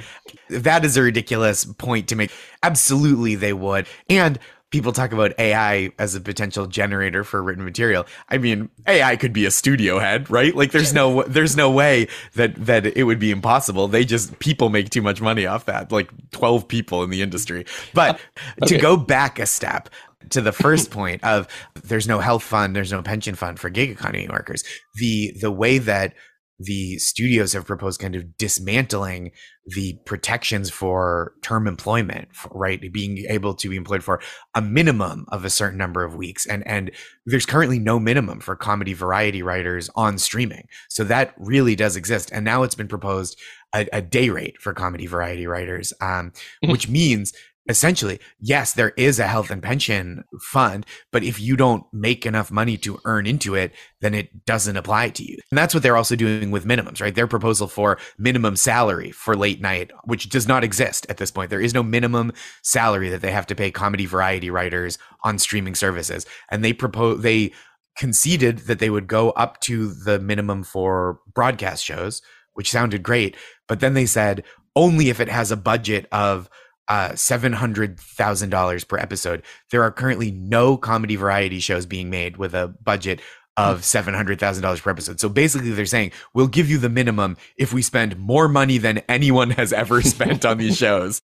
that 0.50 0.84
is 0.84 0.96
a 0.96 1.02
ridiculous 1.02 1.64
point 1.64 2.08
to 2.08 2.16
make. 2.16 2.32
Absolutely, 2.62 3.36
they 3.36 3.52
would. 3.52 3.86
And 4.08 4.38
people 4.70 4.92
talk 4.92 5.12
about 5.12 5.32
AI 5.38 5.90
as 5.98 6.14
a 6.14 6.20
potential 6.20 6.66
generator 6.66 7.24
for 7.24 7.42
written 7.42 7.64
material. 7.64 8.06
I 8.28 8.38
mean, 8.38 8.68
AI 8.86 9.16
could 9.16 9.32
be 9.32 9.46
a 9.46 9.50
studio 9.50 9.98
head, 9.98 10.30
right? 10.30 10.54
Like 10.54 10.72
there's 10.72 10.92
no 10.92 11.22
there's 11.26 11.56
no 11.56 11.70
way 11.70 12.08
that 12.34 12.54
that 12.66 12.86
it 12.86 13.04
would 13.04 13.18
be 13.18 13.30
impossible. 13.30 13.88
They 13.88 14.04
just 14.04 14.38
people 14.38 14.68
make 14.68 14.90
too 14.90 15.02
much 15.02 15.20
money 15.20 15.46
off 15.46 15.66
that. 15.66 15.92
Like 15.92 16.10
12 16.32 16.68
people 16.68 17.02
in 17.02 17.10
the 17.10 17.22
industry. 17.22 17.64
But 17.94 18.20
okay. 18.62 18.76
to 18.76 18.78
go 18.80 18.96
back 18.96 19.38
a 19.38 19.46
step, 19.46 19.88
to 20.30 20.40
the 20.40 20.52
first 20.52 20.90
point 20.98 21.22
of 21.24 21.48
there's 21.84 22.08
no 22.08 22.18
health 22.18 22.42
fund, 22.42 22.76
there's 22.76 22.92
no 22.92 23.02
pension 23.02 23.34
fund 23.34 23.58
for 23.58 23.70
gig 23.70 23.90
economy 23.90 24.28
workers. 24.28 24.64
The 24.94 25.32
the 25.40 25.50
way 25.50 25.78
that 25.78 26.14
the 26.58 26.98
studios 26.98 27.52
have 27.52 27.66
proposed 27.66 28.00
kind 28.00 28.16
of 28.16 28.36
dismantling 28.36 29.30
the 29.66 29.98
protections 30.06 30.70
for 30.70 31.34
term 31.42 31.66
employment, 31.66 32.28
right? 32.50 32.92
Being 32.92 33.18
able 33.28 33.54
to 33.54 33.68
be 33.68 33.76
employed 33.76 34.02
for 34.02 34.20
a 34.54 34.62
minimum 34.62 35.26
of 35.28 35.44
a 35.44 35.50
certain 35.50 35.78
number 35.78 36.04
of 36.04 36.16
weeks. 36.16 36.46
And, 36.46 36.66
and 36.66 36.90
there's 37.26 37.46
currently 37.46 37.78
no 37.78 38.00
minimum 38.00 38.40
for 38.40 38.56
comedy 38.56 38.92
variety 38.92 39.42
writers 39.42 39.88
on 39.94 40.18
streaming. 40.18 40.66
So 40.88 41.04
that 41.04 41.34
really 41.38 41.76
does 41.76 41.96
exist. 41.96 42.30
And 42.32 42.44
now 42.44 42.62
it's 42.62 42.74
been 42.74 42.88
proposed 42.88 43.38
a, 43.74 43.86
a 43.92 44.02
day 44.02 44.30
rate 44.30 44.60
for 44.60 44.72
comedy 44.72 45.06
variety 45.06 45.46
writers, 45.46 45.92
um, 46.00 46.30
mm-hmm. 46.30 46.72
which 46.72 46.88
means 46.88 47.32
essentially, 47.68 48.18
yes, 48.40 48.72
there 48.72 48.90
is 48.96 49.18
a 49.18 49.26
health 49.26 49.50
and 49.50 49.62
pension 49.62 50.24
fund, 50.40 50.86
but 51.12 51.22
if 51.22 51.38
you 51.38 51.56
don't 51.56 51.84
make 51.92 52.24
enough 52.24 52.50
money 52.50 52.76
to 52.78 52.98
earn 53.04 53.26
into 53.26 53.54
it, 53.54 53.72
then 54.00 54.14
it 54.14 54.46
doesn't 54.46 54.76
apply 54.76 55.10
to 55.10 55.22
you. 55.22 55.36
And 55.50 55.58
that's 55.58 55.74
what 55.74 55.82
they're 55.82 55.96
also 55.96 56.16
doing 56.16 56.50
with 56.50 56.64
minimums, 56.64 57.00
right? 57.00 57.14
Their 57.14 57.26
proposal 57.26 57.68
for 57.68 57.98
minimum 58.18 58.56
salary 58.56 59.10
for 59.10 59.36
late 59.36 59.60
night, 59.60 59.90
which 60.04 60.28
does 60.30 60.48
not 60.48 60.64
exist 60.64 61.06
at 61.10 61.18
this 61.18 61.30
point. 61.30 61.50
There 61.50 61.60
is 61.60 61.74
no 61.74 61.82
minimum 61.82 62.32
salary 62.62 63.10
that 63.10 63.20
they 63.20 63.32
have 63.32 63.46
to 63.48 63.54
pay 63.54 63.70
comedy 63.70 64.06
variety 64.06 64.50
writers 64.50 64.98
on 65.24 65.38
streaming 65.38 65.74
services. 65.74 66.24
And 66.50 66.64
they 66.64 66.72
propose, 66.72 67.22
they 67.22 67.52
conceded 67.98 68.58
that 68.60 68.78
they 68.78 68.90
would 68.90 69.08
go 69.08 69.30
up 69.30 69.60
to 69.60 69.92
the 69.92 70.18
minimum 70.18 70.62
for 70.62 71.20
broadcast 71.34 71.84
shows, 71.84 72.22
which 72.54 72.70
sounded 72.70 73.02
great. 73.02 73.36
But 73.66 73.80
then 73.80 73.94
they 73.94 74.06
said 74.06 74.44
only 74.74 75.10
if 75.10 75.20
it 75.20 75.28
has 75.28 75.50
a 75.50 75.56
budget 75.56 76.06
of 76.12 76.48
uh, 76.88 77.10
$700,000 77.10 78.88
per 78.88 78.98
episode. 78.98 79.42
There 79.70 79.82
are 79.82 79.90
currently 79.90 80.30
no 80.30 80.76
comedy 80.76 81.16
variety 81.16 81.60
shows 81.60 81.86
being 81.86 82.10
made 82.10 82.36
with 82.36 82.54
a 82.54 82.68
budget 82.82 83.20
of 83.56 83.80
$700,000 83.80 84.82
per 84.82 84.90
episode. 84.90 85.20
So 85.20 85.28
basically, 85.28 85.70
they're 85.70 85.84
saying, 85.84 86.12
we'll 86.32 86.46
give 86.46 86.70
you 86.70 86.78
the 86.78 86.88
minimum 86.88 87.36
if 87.56 87.72
we 87.72 87.82
spend 87.82 88.16
more 88.16 88.48
money 88.48 88.78
than 88.78 88.98
anyone 89.08 89.50
has 89.50 89.72
ever 89.72 90.00
spent 90.00 90.44
on 90.44 90.58
these 90.58 90.76
shows 90.78 91.20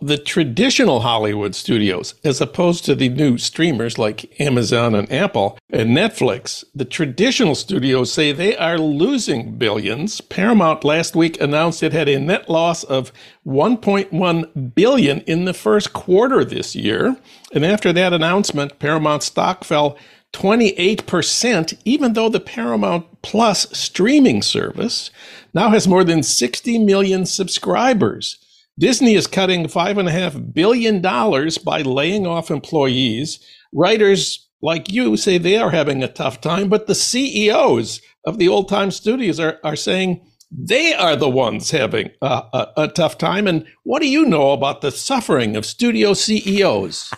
the 0.00 0.18
traditional 0.18 1.00
Hollywood 1.00 1.54
studios, 1.54 2.14
as 2.24 2.40
opposed 2.40 2.84
to 2.84 2.94
the 2.94 3.08
new 3.08 3.38
streamers 3.38 3.98
like 3.98 4.40
Amazon 4.40 4.94
and 4.94 5.10
Apple 5.10 5.58
and 5.70 5.96
Netflix, 5.96 6.64
the 6.74 6.84
traditional 6.84 7.54
studios 7.54 8.12
say 8.12 8.32
they 8.32 8.56
are 8.56 8.78
losing 8.78 9.56
billions. 9.56 10.20
Paramount 10.20 10.84
last 10.84 11.14
week 11.14 11.40
announced 11.40 11.82
it 11.82 11.92
had 11.92 12.08
a 12.08 12.18
net 12.18 12.48
loss 12.48 12.84
of 12.84 13.12
1.1 13.46 14.74
billion 14.74 15.20
in 15.22 15.44
the 15.44 15.54
first 15.54 15.92
quarter 15.92 16.44
this 16.44 16.74
year. 16.74 17.16
And 17.52 17.64
after 17.64 17.92
that 17.92 18.12
announcement, 18.12 18.78
Paramount 18.78 19.22
stock 19.22 19.64
fell 19.64 19.96
28%, 20.32 21.78
even 21.84 22.12
though 22.12 22.28
the 22.28 22.40
Paramount 22.40 23.06
Plus 23.22 23.66
streaming 23.70 24.42
service 24.42 25.10
now 25.54 25.70
has 25.70 25.86
more 25.86 26.04
than 26.04 26.22
60 26.22 26.78
million 26.78 27.24
subscribers. 27.24 28.43
Disney 28.78 29.14
is 29.14 29.26
cutting 29.26 29.66
$5.5 29.66 30.52
billion 30.52 31.00
by 31.00 31.82
laying 31.82 32.26
off 32.26 32.50
employees. 32.50 33.38
Writers 33.72 34.48
like 34.64 34.90
you 34.90 35.16
say 35.18 35.36
they 35.36 35.58
are 35.58 35.70
having 35.70 36.02
a 36.02 36.08
tough 36.08 36.40
time, 36.40 36.70
but 36.70 36.86
the 36.86 36.94
CEOs 36.94 38.00
of 38.24 38.38
the 38.38 38.48
old 38.48 38.68
time 38.68 38.90
studios 38.90 39.38
are, 39.38 39.58
are 39.62 39.76
saying 39.76 40.26
they 40.50 40.94
are 40.94 41.16
the 41.16 41.28
ones 41.28 41.70
having 41.70 42.10
a, 42.22 42.42
a, 42.52 42.72
a, 42.78 42.88
tough 42.88 43.18
time. 43.18 43.46
And 43.46 43.66
what 43.82 44.00
do 44.00 44.08
you 44.08 44.24
know 44.24 44.52
about 44.52 44.80
the 44.80 44.90
suffering 44.90 45.54
of 45.54 45.66
studio 45.66 46.14
CEOs? 46.14 47.12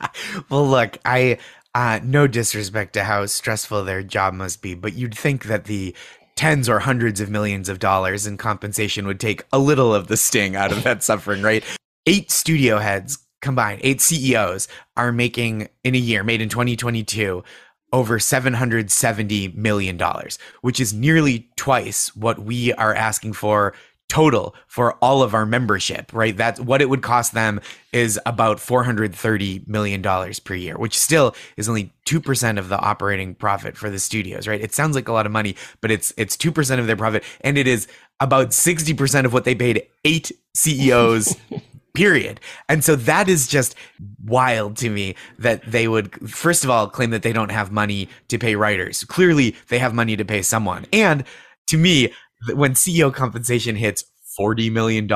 well, 0.50 0.66
look, 0.66 0.98
I 1.06 1.38
uh, 1.74 2.00
no 2.02 2.26
disrespect 2.26 2.92
to 2.94 3.04
how 3.04 3.24
stressful 3.26 3.84
their 3.84 4.02
job 4.02 4.34
must 4.34 4.60
be, 4.60 4.74
but 4.74 4.94
you'd 4.94 5.16
think 5.16 5.44
that 5.44 5.64
the 5.64 5.94
tens 6.40 6.70
or 6.70 6.78
hundreds 6.78 7.20
of 7.20 7.28
millions 7.28 7.68
of 7.68 7.78
dollars 7.78 8.26
in 8.26 8.38
compensation 8.38 9.06
would 9.06 9.20
take 9.20 9.42
a 9.52 9.58
little 9.58 9.94
of 9.94 10.06
the 10.06 10.16
sting 10.16 10.56
out 10.56 10.72
of 10.72 10.82
that 10.84 11.02
suffering, 11.02 11.42
right? 11.42 11.62
Eight 12.06 12.30
studio 12.30 12.78
heads 12.78 13.18
combined, 13.42 13.82
eight 13.84 14.00
CEOs 14.00 14.66
are 14.96 15.12
making 15.12 15.68
in 15.84 15.94
a 15.94 15.98
year, 15.98 16.24
made 16.24 16.40
in 16.40 16.48
2022, 16.48 17.44
over 17.92 18.18
$770 18.18 19.54
million, 19.54 20.00
which 20.62 20.80
is 20.80 20.94
nearly 20.94 21.50
twice 21.56 22.16
what 22.16 22.38
we 22.38 22.72
are 22.72 22.94
asking 22.94 23.34
for 23.34 23.74
total 24.10 24.56
for 24.66 24.94
all 24.94 25.22
of 25.22 25.34
our 25.34 25.46
membership, 25.46 26.12
right? 26.12 26.36
That's 26.36 26.60
what 26.60 26.82
it 26.82 26.90
would 26.90 27.00
cost 27.00 27.32
them 27.32 27.60
is 27.92 28.18
about 28.26 28.58
$430 28.58 29.68
million 29.68 30.02
per 30.44 30.54
year, 30.54 30.76
which 30.76 30.98
still 30.98 31.34
is 31.56 31.68
only 31.68 31.92
2% 32.06 32.58
of 32.58 32.68
the 32.68 32.78
operating 32.78 33.36
profit 33.36 33.76
for 33.76 33.88
the 33.88 34.00
studios, 34.00 34.48
right? 34.48 34.60
It 34.60 34.74
sounds 34.74 34.96
like 34.96 35.06
a 35.06 35.12
lot 35.12 35.26
of 35.26 35.32
money, 35.32 35.54
but 35.80 35.92
it's 35.92 36.12
it's 36.16 36.36
2% 36.36 36.80
of 36.80 36.88
their 36.88 36.96
profit 36.96 37.22
and 37.42 37.56
it 37.56 37.68
is 37.68 37.86
about 38.18 38.48
60% 38.48 39.24
of 39.24 39.32
what 39.32 39.44
they 39.44 39.54
paid 39.54 39.86
eight 40.04 40.32
CEOs 40.54 41.36
period. 41.94 42.40
And 42.68 42.82
so 42.82 42.96
that 42.96 43.28
is 43.28 43.46
just 43.46 43.76
wild 44.24 44.76
to 44.78 44.90
me 44.90 45.14
that 45.38 45.62
they 45.70 45.86
would, 45.86 46.28
first 46.28 46.64
of 46.64 46.70
all, 46.70 46.88
claim 46.88 47.10
that 47.10 47.22
they 47.22 47.32
don't 47.32 47.52
have 47.52 47.70
money 47.70 48.08
to 48.26 48.38
pay 48.38 48.56
writers. 48.56 49.04
Clearly, 49.04 49.54
they 49.68 49.78
have 49.78 49.94
money 49.94 50.16
to 50.16 50.24
pay 50.24 50.42
someone. 50.42 50.86
And 50.92 51.24
to 51.68 51.78
me, 51.78 52.12
when 52.54 52.74
CEO 52.74 53.12
compensation 53.12 53.76
hits 53.76 54.04
$40 54.38 54.72
million, 54.72 55.08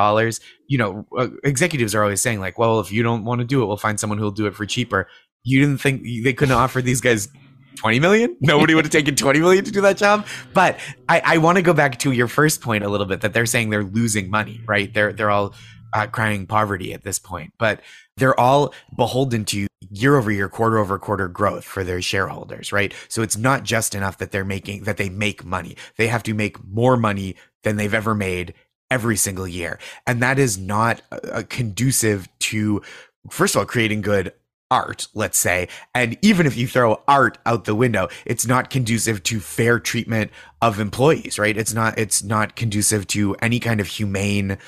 you 0.69 0.79
know, 0.79 1.07
uh, 1.17 1.29
executives 1.45 1.95
are 1.95 2.03
always 2.03 2.21
saying, 2.21 2.41
like, 2.41 2.59
well, 2.59 2.81
if 2.81 2.93
you 2.93 3.03
don't 3.03 3.25
want 3.25 3.41
to 3.41 3.45
do 3.45 3.63
it, 3.63 3.67
we'll 3.67 3.77
find 3.77 3.99
someone 3.99 4.19
who'll 4.19 4.31
do 4.31 4.47
it 4.47 4.55
for 4.55 4.67
cheaper. 4.67 5.09
You 5.43 5.61
didn't 5.61 5.81
think 5.81 6.03
they 6.25 6.33
couldn't 6.33 6.55
offer 6.55 6.83
these 6.83 7.01
guys 7.01 7.29
20 7.77 8.01
million? 8.01 8.37
Nobody 8.41 8.75
would 8.75 8.85
have 8.85 8.93
taken 8.93 9.15
20 9.15 9.41
million 9.41 9.65
to 9.65 9.71
do 9.71 9.81
that 9.83 9.97
job. 9.97 10.27
But 10.53 10.79
I, 11.09 11.23
I 11.25 11.39
want 11.39 11.57
to 11.57 11.63
go 11.63 11.73
back 11.73 11.99
to 12.01 12.13
your 12.13 12.29
first 12.29 12.61
point 12.61 12.85
a 12.85 12.89
little 12.89 13.07
bit 13.07 13.21
that 13.23 13.33
they're 13.33 13.47
saying 13.47 13.71
they're 13.71 13.85
losing 13.85 14.31
money, 14.31 14.61
right? 14.67 14.93
They're 14.93 15.13
they're 15.13 15.31
all 15.31 15.55
uh, 15.95 16.07
crying 16.07 16.47
poverty 16.47 16.93
at 16.93 17.05
this 17.05 17.19
point, 17.19 17.53
but 17.59 17.81
they're 18.17 18.39
all 18.39 18.75
beholden 18.97 19.45
to 19.47 19.67
year 19.91 20.17
over 20.17 20.31
year, 20.31 20.49
quarter 20.49 20.79
over 20.79 20.99
quarter 20.99 21.29
growth 21.29 21.65
for 21.65 21.85
their 21.85 22.01
shareholders, 22.01 22.73
right? 22.73 22.95
So 23.09 23.23
it's 23.23 23.37
not 23.37 23.65
just 23.65 23.95
enough 23.95 24.19
that 24.19 24.33
they're 24.33 24.45
making, 24.45 24.85
that 24.85 24.97
they 24.97 25.09
make 25.09 25.45
money. 25.45 25.77
They 25.97 26.07
have 26.09 26.23
to 26.25 26.35
make 26.35 26.65
more 26.65 26.97
money 26.97 27.37
than 27.63 27.77
they've 27.77 27.95
ever 27.95 28.15
made 28.15 28.55
every 28.91 29.17
single 29.17 29.49
year. 29.49 29.79
And 30.07 30.23
that 30.23 30.39
is 30.39 30.59
not 30.59 31.03
uh, 31.11 31.43
conducive 31.49 32.29
to, 32.41 32.83
first 33.31 33.55
of 33.55 33.61
all, 33.61 33.67
creating 33.67 34.03
good 34.03 34.33
art, 34.71 35.09
let's 35.15 35.39
say. 35.39 35.69
And 35.95 36.17
even 36.23 36.47
if 36.47 36.57
you 36.57 36.67
throw 36.67 37.03
art 37.07 37.39
out 37.47 37.65
the 37.65 37.75
window, 37.75 38.09
it's 38.25 38.47
not 38.47 38.71
conducive 38.71 39.23
to 39.25 39.41
fair 39.41 39.79
treatment 39.79 40.31
of 40.63 40.81
employees, 40.81 41.39
right? 41.39 41.57
It's 41.57 41.73
not, 41.73 41.99
it's 41.99 42.23
not 42.23 42.57
conducive 42.57 43.07
to 43.09 43.35
any 43.37 43.61
kind 43.61 43.81
of 43.81 43.87
humane 43.87 44.59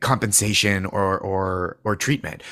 compensation 0.00 0.86
or 0.86 1.18
or 1.18 1.78
or 1.84 1.96
treatment. 1.96 2.42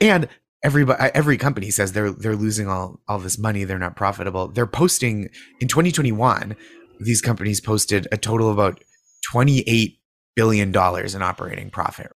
And 0.00 0.28
everybody 0.62 1.00
uh, 1.00 1.10
every 1.14 1.36
company 1.36 1.70
says 1.70 1.92
they're 1.92 2.10
they're 2.10 2.36
losing 2.36 2.68
all 2.68 3.00
all 3.08 3.18
this 3.18 3.38
money, 3.38 3.64
they're 3.64 3.78
not 3.78 3.96
profitable. 3.96 4.48
They're 4.48 4.66
posting 4.66 5.28
in 5.60 5.68
2021, 5.68 6.56
these 7.00 7.20
companies 7.20 7.60
posted 7.60 8.06
a 8.12 8.16
total 8.16 8.48
of 8.48 8.58
about 8.58 8.82
28 9.30 9.98
billion 10.34 10.72
dollars 10.72 11.14
in 11.14 11.22
operating 11.22 11.70
profit 11.70 12.12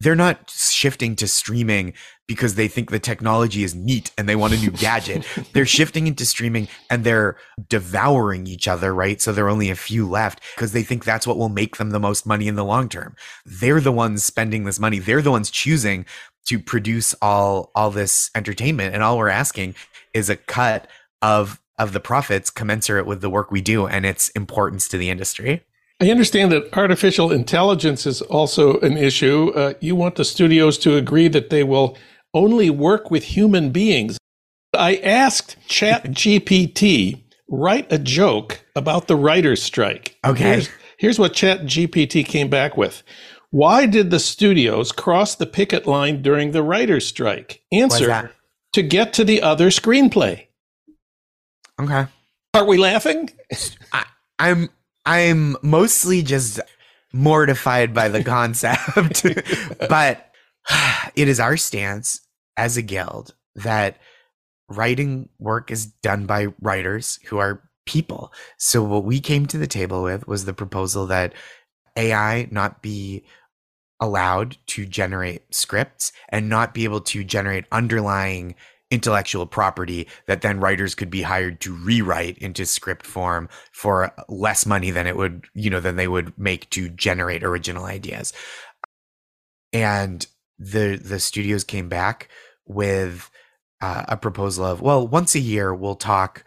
they're 0.00 0.16
not 0.16 0.50
shifting 0.50 1.14
to 1.16 1.28
streaming 1.28 1.92
because 2.26 2.54
they 2.54 2.68
think 2.68 2.90
the 2.90 2.98
technology 2.98 3.62
is 3.62 3.74
neat 3.74 4.10
and 4.16 4.28
they 4.28 4.36
want 4.36 4.54
a 4.54 4.56
new 4.56 4.70
gadget. 4.70 5.26
they're 5.52 5.66
shifting 5.66 6.06
into 6.06 6.24
streaming 6.24 6.68
and 6.88 7.04
they're 7.04 7.36
devouring 7.68 8.46
each 8.46 8.66
other, 8.66 8.94
right? 8.94 9.20
So 9.20 9.32
there 9.32 9.46
are 9.46 9.50
only 9.50 9.70
a 9.70 9.76
few 9.76 10.08
left 10.08 10.40
because 10.54 10.72
they 10.72 10.82
think 10.82 11.04
that's 11.04 11.26
what 11.26 11.36
will 11.36 11.50
make 11.50 11.76
them 11.76 11.90
the 11.90 12.00
most 12.00 12.26
money 12.26 12.48
in 12.48 12.54
the 12.54 12.64
long 12.64 12.88
term. 12.88 13.14
They're 13.44 13.80
the 13.80 13.92
ones 13.92 14.24
spending 14.24 14.64
this 14.64 14.80
money. 14.80 14.98
They're 14.98 15.22
the 15.22 15.30
ones 15.30 15.50
choosing 15.50 16.06
to 16.46 16.58
produce 16.58 17.14
all 17.22 17.70
all 17.74 17.90
this 17.90 18.30
entertainment 18.34 18.94
and 18.94 19.02
all 19.02 19.18
we're 19.18 19.28
asking 19.28 19.74
is 20.14 20.28
a 20.30 20.36
cut 20.36 20.88
of 21.22 21.60
of 21.78 21.92
the 21.92 22.00
profits 22.00 22.50
commensurate 22.50 23.06
with 23.06 23.20
the 23.22 23.30
work 23.30 23.50
we 23.50 23.60
do 23.60 23.86
and 23.86 24.04
its 24.04 24.28
importance 24.30 24.86
to 24.88 24.98
the 24.98 25.08
industry. 25.08 25.62
I 26.00 26.10
understand 26.10 26.50
that 26.52 26.76
artificial 26.76 27.30
intelligence 27.30 28.06
is 28.06 28.22
also 28.22 28.78
an 28.80 28.96
issue. 28.96 29.52
Uh, 29.54 29.74
you 29.80 29.94
want 29.94 30.16
the 30.16 30.24
studios 30.24 30.78
to 30.78 30.96
agree 30.96 31.28
that 31.28 31.50
they 31.50 31.62
will 31.62 31.96
only 32.32 32.70
work 32.70 33.10
with 33.10 33.24
human 33.24 33.70
beings. 33.70 34.18
I 34.74 34.96
asked 34.96 35.56
ChatGPT 35.68 37.22
write 37.50 37.92
a 37.92 37.98
joke 37.98 38.64
about 38.76 39.08
the 39.08 39.16
writers' 39.16 39.62
strike. 39.62 40.16
Okay. 40.24 40.44
Here's, 40.44 40.70
here's 40.98 41.18
what 41.18 41.32
ChatGPT 41.32 42.24
came 42.24 42.48
back 42.48 42.76
with. 42.76 43.02
Why 43.50 43.86
did 43.86 44.10
the 44.10 44.20
studios 44.20 44.92
cross 44.92 45.34
the 45.34 45.46
picket 45.46 45.86
line 45.86 46.22
during 46.22 46.52
the 46.52 46.62
writers' 46.62 47.06
strike? 47.06 47.62
Answer: 47.72 48.32
To 48.74 48.82
get 48.82 49.12
to 49.14 49.24
the 49.24 49.42
other 49.42 49.70
screenplay. 49.70 50.46
Okay. 51.80 52.06
Are 52.54 52.64
we 52.64 52.78
laughing? 52.78 53.30
I, 53.92 54.04
I'm 54.38 54.70
I'm 55.04 55.56
mostly 55.62 56.22
just 56.22 56.60
mortified 57.12 57.92
by 57.92 58.08
the 58.08 58.22
concept, 58.22 59.24
but 59.88 60.32
it 61.16 61.28
is 61.28 61.40
our 61.40 61.56
stance 61.56 62.20
as 62.56 62.76
a 62.76 62.82
guild 62.82 63.34
that 63.56 63.96
writing 64.68 65.28
work 65.38 65.70
is 65.70 65.86
done 65.86 66.26
by 66.26 66.46
writers 66.60 67.18
who 67.26 67.38
are 67.38 67.68
people. 67.86 68.32
So 68.58 68.82
what 68.84 69.04
we 69.04 69.20
came 69.20 69.46
to 69.46 69.58
the 69.58 69.66
table 69.66 70.02
with 70.02 70.28
was 70.28 70.44
the 70.44 70.52
proposal 70.52 71.06
that 71.06 71.34
AI 71.96 72.46
not 72.50 72.82
be 72.82 73.24
allowed 74.00 74.56
to 74.66 74.86
generate 74.86 75.54
scripts 75.54 76.12
and 76.30 76.48
not 76.48 76.74
be 76.74 76.84
able 76.84 77.00
to 77.00 77.22
generate 77.22 77.66
underlying 77.70 78.54
intellectual 78.90 79.46
property 79.46 80.08
that 80.26 80.42
then 80.42 80.58
writers 80.58 80.94
could 80.94 81.10
be 81.10 81.22
hired 81.22 81.60
to 81.60 81.72
rewrite 81.72 82.36
into 82.38 82.66
script 82.66 83.06
form 83.06 83.48
for 83.72 84.12
less 84.28 84.66
money 84.66 84.90
than 84.90 85.06
it 85.06 85.16
would, 85.16 85.46
you 85.54 85.70
know, 85.70 85.80
than 85.80 85.96
they 85.96 86.08
would 86.08 86.36
make 86.36 86.68
to 86.70 86.88
generate 86.88 87.44
original 87.44 87.84
ideas. 87.84 88.32
And 89.72 90.26
the 90.58 90.96
the 90.96 91.20
studios 91.20 91.62
came 91.62 91.88
back 91.88 92.28
with 92.66 93.30
uh, 93.80 94.04
a 94.08 94.16
proposal 94.16 94.64
of, 94.64 94.80
well, 94.80 95.06
once 95.06 95.34
a 95.34 95.40
year 95.40 95.74
we'll 95.74 95.94
talk 95.94 96.44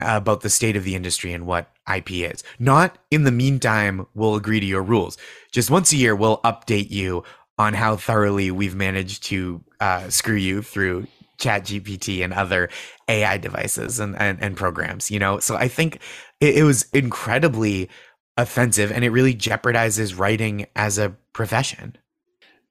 about 0.00 0.42
the 0.42 0.50
state 0.50 0.76
of 0.76 0.84
the 0.84 0.94
industry 0.94 1.32
and 1.32 1.46
what 1.46 1.70
IP 1.92 2.10
is. 2.12 2.44
Not 2.58 2.98
in 3.10 3.24
the 3.24 3.32
meantime, 3.32 4.06
we'll 4.14 4.34
agree 4.34 4.60
to 4.60 4.66
your 4.66 4.82
rules. 4.82 5.16
Just 5.52 5.70
once 5.70 5.92
a 5.92 5.96
year, 5.96 6.14
we'll 6.14 6.38
update 6.38 6.90
you 6.90 7.24
on 7.58 7.74
how 7.74 7.96
thoroughly 7.96 8.50
we've 8.50 8.74
managed 8.74 9.24
to 9.24 9.62
uh, 9.80 10.08
screw 10.08 10.34
you 10.36 10.62
through 10.62 11.06
chat 11.38 11.64
gpt 11.64 12.24
and 12.24 12.32
other 12.32 12.70
ai 13.08 13.36
devices 13.36 14.00
and, 14.00 14.16
and, 14.18 14.38
and 14.40 14.56
programs 14.56 15.10
you 15.10 15.18
know 15.18 15.38
so 15.38 15.54
i 15.54 15.68
think 15.68 16.00
it, 16.40 16.56
it 16.56 16.62
was 16.62 16.86
incredibly 16.94 17.90
offensive 18.38 18.90
and 18.90 19.04
it 19.04 19.10
really 19.10 19.34
jeopardizes 19.34 20.18
writing 20.18 20.66
as 20.76 20.96
a 20.96 21.10
profession 21.34 21.94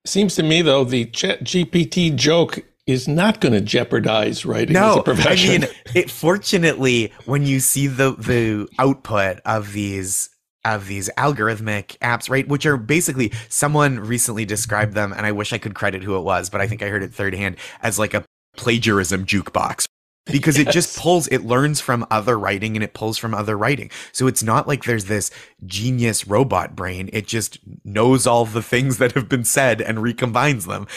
seems 0.04 0.34
to 0.34 0.42
me 0.42 0.64
though 0.64 0.84
the 0.84 1.06
chat 1.06 1.44
gpt 1.44 2.16
joke 2.16 2.66
is 2.88 3.08
not 3.08 3.42
going 3.42 3.54
to 3.54 3.62
jeopardize 3.62 4.46
writing 4.46 4.74
no, 4.74 4.92
as 4.92 4.98
a 4.98 5.04
profession. 5.04 5.64
I 5.64 5.68
mean, 5.68 5.76
it, 5.96 6.12
fortunately, 6.12 7.12
when 7.26 7.46
you 7.46 7.60
see 7.60 7.88
the 7.88 8.12
the 8.12 8.68
output 8.80 9.40
of 9.46 9.74
these 9.74 10.30
of 10.64 10.88
these 10.88 11.10
algorithmic 11.18 11.98
apps, 12.00 12.30
right? 12.30 12.48
Which 12.48 12.66
are 12.66 12.78
basically 12.78 13.32
someone 13.50 14.00
recently 14.00 14.46
described 14.46 14.94
them, 14.94 15.14
and 15.14 15.26
I 15.26 15.32
wish 15.32 15.54
I 15.54 15.58
could 15.58 15.76
credit 15.76 16.04
who 16.04 16.18
it 16.18 16.22
was, 16.22 16.50
but 16.50 16.62
I 16.62 16.68
think 16.68 16.82
I 16.82 16.90
heard 16.90 17.04
it 17.04 17.14
third 17.14 17.36
hand 17.36 17.58
as 17.82 18.00
like 18.00 18.14
a 18.14 18.24
plagiarism 18.56 19.26
jukebox 19.26 19.86
because 20.26 20.58
yes. 20.58 20.68
it 20.68 20.72
just 20.72 20.98
pulls 20.98 21.28
it 21.28 21.46
learns 21.46 21.82
from 21.82 22.06
other 22.10 22.38
writing 22.38 22.76
and 22.76 22.84
it 22.84 22.94
pulls 22.94 23.18
from 23.18 23.34
other 23.34 23.58
writing 23.58 23.92
so 24.12 24.28
it's 24.28 24.42
not 24.42 24.68
like 24.68 24.86
there's 24.86 25.06
this 25.06 25.30
genius 25.66 26.26
robot 26.26 26.76
brain 26.76 27.10
it 27.14 27.28
just 27.28 27.60
knows 27.84 28.26
all 28.26 28.46
the 28.46 28.62
things 28.62 28.98
that 28.98 29.12
have 29.12 29.30
been 29.30 29.44
said 29.44 29.82
and 29.82 30.00
recombines 30.00 30.68
them 30.68 30.88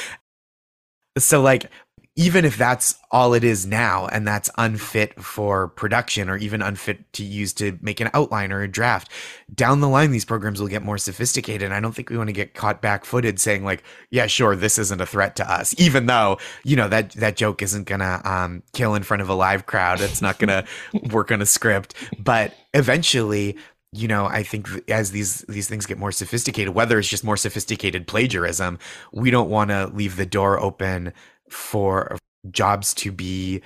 so 1.25 1.41
like 1.41 1.71
even 2.17 2.45
if 2.45 2.57
that's 2.57 2.97
all 3.13 3.33
it 3.33 3.45
is 3.45 3.65
now 3.65 4.09
and 4.09 4.27
that's 4.27 4.51
unfit 4.59 5.23
for 5.23 5.69
production 5.69 6.29
or 6.29 6.37
even 6.37 6.61
unfit 6.61 7.13
to 7.13 7.23
use 7.23 7.53
to 7.53 7.79
make 7.81 8.01
an 8.01 8.11
outline 8.13 8.51
or 8.51 8.61
a 8.61 8.69
draft 8.69 9.09
down 9.55 9.81
the 9.81 9.89
line 9.89 10.11
these 10.11 10.25
programs 10.25 10.61
will 10.61 10.67
get 10.67 10.83
more 10.83 10.99
sophisticated. 10.99 11.63
And 11.63 11.75
i 11.75 11.81
don't 11.81 11.93
think 11.93 12.11
we 12.11 12.19
want 12.19 12.29
to 12.29 12.33
get 12.33 12.55
caught 12.55 12.83
back-footed 12.83 13.39
saying 13.41 13.65
like 13.65 13.85
yeah 14.11 14.27
sure 14.27 14.57
this 14.57 14.79
isn't 14.79 15.01
a 15.01 15.07
threat 15.07 15.37
to 15.37 15.51
us 15.51 15.75
even 15.79 16.07
though 16.07 16.39
you 16.65 16.75
know 16.75 16.89
that 16.89 17.11
that 17.13 17.37
joke 17.37 17.63
isn't 17.63 17.85
gonna 17.85 18.21
um, 18.25 18.63
kill 18.73 18.95
in 18.95 19.03
front 19.03 19.23
of 19.23 19.29
a 19.29 19.35
live 19.35 19.67
crowd. 19.67 20.01
It's 20.01 20.23
not 20.23 20.39
gonna 20.39 20.65
work 21.11 21.33
on 21.33 21.41
a 21.41 21.47
script. 21.47 21.95
But 22.19 22.55
eventually 22.75 23.57
you 23.93 24.07
know, 24.09 24.27
I 24.27 24.43
think 24.43 24.69
as 24.91 25.13
these 25.13 25.41
these 25.49 25.69
things 25.69 25.87
get 25.87 25.99
more 25.99 26.13
sophisticated, 26.13 26.75
whether 26.75 26.99
it's 26.99 27.09
just 27.09 27.25
more 27.25 27.37
sophisticated 27.37 28.07
plagiarism, 28.07 28.79
we 29.13 29.31
don't 29.31 29.49
want 29.51 29.71
to 29.71 29.87
leave 29.87 30.17
the 30.17 30.27
door 30.27 30.61
open 30.61 31.13
for 31.51 32.19
jobs 32.51 32.93
to 32.95 33.11
be 33.13 33.63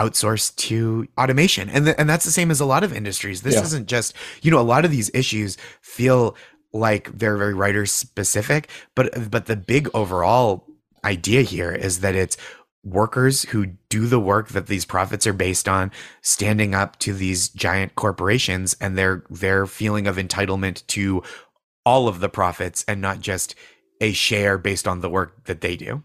outsourced 0.00 0.56
to 0.56 1.06
automation. 1.18 1.68
And 1.70 1.84
th- 1.86 1.96
and 1.98 2.08
that's 2.08 2.24
the 2.24 2.30
same 2.30 2.50
as 2.50 2.60
a 2.60 2.64
lot 2.66 2.84
of 2.84 2.92
industries. 2.92 3.42
This 3.42 3.54
Yeah. 3.54 3.62
isn't 3.62 3.86
just, 3.88 4.14
you 4.42 4.50
know, 4.50 4.58
a 4.60 4.62
lot 4.62 4.84
of 4.84 4.90
these 4.90 5.10
issues 5.14 5.56
feel 5.82 6.36
like 6.72 7.10
they're 7.16 7.36
very 7.36 7.54
writer 7.54 7.86
specific, 7.86 8.68
but 8.96 9.30
but 9.30 9.46
the 9.46 9.56
big 9.56 9.88
overall 9.94 10.66
idea 11.04 11.42
here 11.42 11.70
is 11.72 12.00
that 12.00 12.14
it's 12.14 12.36
workers 12.84 13.42
who 13.44 13.66
do 13.88 14.06
the 14.06 14.20
work 14.20 14.48
that 14.48 14.66
these 14.66 14.84
profits 14.84 15.26
are 15.26 15.32
based 15.32 15.68
on 15.68 15.90
standing 16.22 16.74
up 16.74 16.98
to 17.00 17.12
these 17.14 17.48
giant 17.48 17.94
corporations 17.94 18.76
and 18.80 18.96
their 18.96 19.24
their 19.30 19.66
feeling 19.66 20.06
of 20.06 20.16
entitlement 20.16 20.86
to 20.88 21.22
all 21.84 22.08
of 22.08 22.20
the 22.20 22.28
profits 22.28 22.84
and 22.86 23.00
not 23.00 23.20
just 23.20 23.54
a 24.00 24.12
share 24.12 24.58
based 24.58 24.86
on 24.86 25.00
the 25.00 25.10
work 25.10 25.44
that 25.44 25.60
they 25.60 25.76
do. 25.76 26.02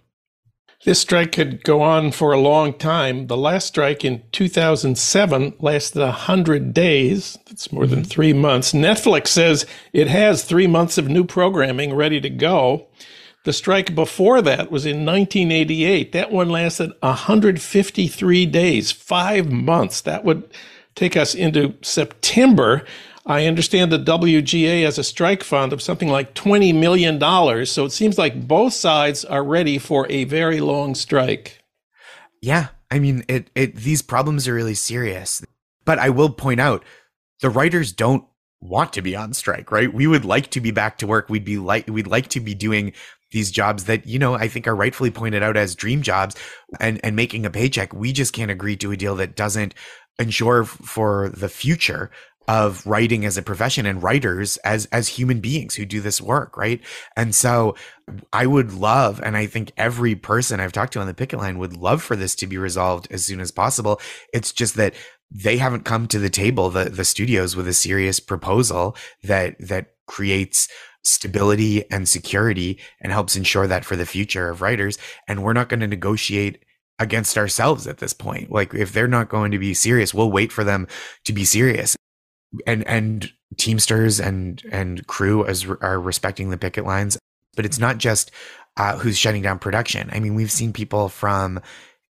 This 0.85 1.01
strike 1.01 1.33
could 1.33 1.65
go 1.65 1.81
on 1.81 2.13
for 2.13 2.31
a 2.31 2.39
long 2.39 2.73
time. 2.73 3.27
The 3.27 3.35
last 3.35 3.67
strike 3.67 4.05
in 4.05 4.23
2007 4.31 5.55
lasted 5.59 5.99
100 5.99 6.73
days. 6.73 7.37
That's 7.47 7.73
more 7.73 7.85
than 7.85 7.99
mm-hmm. 7.99 8.07
three 8.07 8.31
months. 8.31 8.71
Netflix 8.71 9.27
says 9.27 9.65
it 9.91 10.07
has 10.07 10.45
three 10.45 10.67
months 10.67 10.97
of 10.97 11.09
new 11.09 11.25
programming 11.25 11.93
ready 11.93 12.21
to 12.21 12.29
go. 12.29 12.87
The 13.45 13.53
strike 13.53 13.95
before 13.95 14.41
that 14.41 14.69
was 14.69 14.85
in 14.85 15.05
1988. 15.05 16.11
That 16.11 16.31
one 16.31 16.49
lasted 16.49 16.91
153 16.99 18.45
days, 18.45 18.91
five 18.91 19.51
months. 19.51 20.01
That 20.01 20.25
would 20.25 20.49
take 20.95 21.15
us 21.15 21.33
into 21.33 21.75
September. 21.81 22.83
I 23.25 23.45
understand 23.45 23.91
the 23.91 23.99
WGA 23.99 24.83
has 24.83 24.97
a 24.97 25.03
strike 25.03 25.43
fund 25.43 25.71
of 25.71 25.81
something 25.81 26.09
like 26.09 26.33
$20 26.33 26.73
million. 26.75 27.19
So 27.65 27.85
it 27.85 27.91
seems 27.91 28.17
like 28.17 28.47
both 28.47 28.73
sides 28.73 29.23
are 29.23 29.43
ready 29.43 29.77
for 29.77 30.05
a 30.09 30.25
very 30.25 30.59
long 30.59 30.95
strike. 30.95 31.63
Yeah, 32.41 32.67
I 32.91 32.99
mean, 32.99 33.23
it 33.27 33.49
it 33.55 33.75
these 33.75 34.01
problems 34.01 34.47
are 34.47 34.53
really 34.53 34.73
serious. 34.73 35.45
But 35.85 35.99
I 35.99 36.09
will 36.09 36.29
point 36.29 36.59
out 36.59 36.83
the 37.41 37.49
writers 37.49 37.91
don't 37.93 38.25
want 38.61 38.93
to 38.93 39.01
be 39.01 39.15
on 39.15 39.33
strike, 39.33 39.71
right? 39.71 39.93
We 39.93 40.07
would 40.07 40.25
like 40.25 40.49
to 40.51 40.61
be 40.61 40.71
back 40.71 40.97
to 40.99 41.07
work. 41.07 41.29
We'd 41.29 41.45
be 41.45 41.57
like 41.57 41.87
we'd 41.87 42.07
like 42.07 42.29
to 42.29 42.39
be 42.39 42.53
doing 42.53 42.93
these 43.31 43.51
jobs 43.51 43.85
that, 43.85 44.05
you 44.07 44.19
know, 44.19 44.33
I 44.33 44.47
think 44.47 44.67
are 44.67 44.75
rightfully 44.75 45.11
pointed 45.11 45.43
out 45.43 45.57
as 45.57 45.75
dream 45.75 46.01
jobs 46.01 46.35
and 46.79 46.99
and 47.03 47.15
making 47.15 47.45
a 47.45 47.49
paycheck. 47.49 47.93
We 47.93 48.13
just 48.13 48.33
can't 48.33 48.51
agree 48.51 48.77
to 48.77 48.91
a 48.91 48.97
deal 48.97 49.15
that 49.15 49.35
doesn't 49.35 49.73
ensure 50.17 50.65
for 50.65 51.29
the 51.29 51.49
future 51.49 52.11
of 52.49 52.83
writing 52.87 53.25
as 53.25 53.37
a 53.37 53.43
profession 53.43 53.85
and 53.85 54.01
writers 54.01 54.57
as 54.57 54.87
as 54.87 55.07
human 55.07 55.39
beings 55.39 55.75
who 55.75 55.85
do 55.85 56.01
this 56.01 56.19
work, 56.19 56.57
right? 56.57 56.81
And 57.15 57.35
so 57.35 57.75
I 58.33 58.47
would 58.47 58.73
love, 58.73 59.21
and 59.23 59.37
I 59.37 59.45
think 59.45 59.71
every 59.77 60.15
person 60.15 60.59
I've 60.59 60.71
talked 60.71 60.93
to 60.93 60.99
on 60.99 61.05
the 61.05 61.13
picket 61.13 61.37
line 61.37 61.59
would 61.59 61.77
love 61.77 62.01
for 62.01 62.15
this 62.15 62.33
to 62.35 62.47
be 62.47 62.57
resolved 62.57 63.07
as 63.11 63.23
soon 63.23 63.39
as 63.39 63.51
possible. 63.51 64.01
It's 64.33 64.51
just 64.51 64.75
that 64.75 64.95
they 65.29 65.57
haven't 65.57 65.85
come 65.85 66.07
to 66.07 66.17
the 66.17 66.31
table, 66.31 66.71
the 66.71 66.85
the 66.85 67.05
studios, 67.05 67.55
with 67.55 67.67
a 67.67 67.73
serious 67.73 68.19
proposal 68.19 68.95
that 69.23 69.55
that 69.59 69.93
creates 70.07 70.67
stability 71.09 71.89
and 71.91 72.07
security 72.07 72.79
and 73.01 73.11
helps 73.11 73.35
ensure 73.35 73.67
that 73.67 73.85
for 73.85 73.95
the 73.95 74.05
future 74.05 74.49
of 74.49 74.61
writers. 74.61 74.97
And 75.27 75.43
we're 75.43 75.53
not 75.53 75.69
going 75.69 75.79
to 75.81 75.87
negotiate 75.87 76.63
against 76.99 77.37
ourselves 77.37 77.87
at 77.87 77.97
this 77.97 78.13
point. 78.13 78.51
Like 78.51 78.73
if 78.73 78.91
they're 78.91 79.07
not 79.07 79.29
going 79.29 79.51
to 79.51 79.59
be 79.59 79.73
serious, 79.73 80.13
we'll 80.13 80.31
wait 80.31 80.51
for 80.51 80.63
them 80.63 80.87
to 81.25 81.33
be 81.33 81.45
serious. 81.45 81.95
And 82.65 82.87
and 82.87 83.31
Teamsters 83.57 84.19
and 84.19 84.61
and 84.71 85.05
crew 85.07 85.43
as 85.43 85.65
are 85.65 85.99
respecting 85.99 86.51
the 86.51 86.57
picket 86.57 86.85
lines, 86.85 87.17
but 87.55 87.65
it's 87.65 87.79
not 87.79 87.97
just 87.97 88.29
uh, 88.77 88.95
who's 88.97 89.17
shutting 89.17 89.41
down 89.41 89.57
production. 89.57 90.07
I 90.13 90.19
mean, 90.19 90.35
we've 90.35 90.51
seen 90.51 90.71
people 90.71 91.09
from 91.09 91.59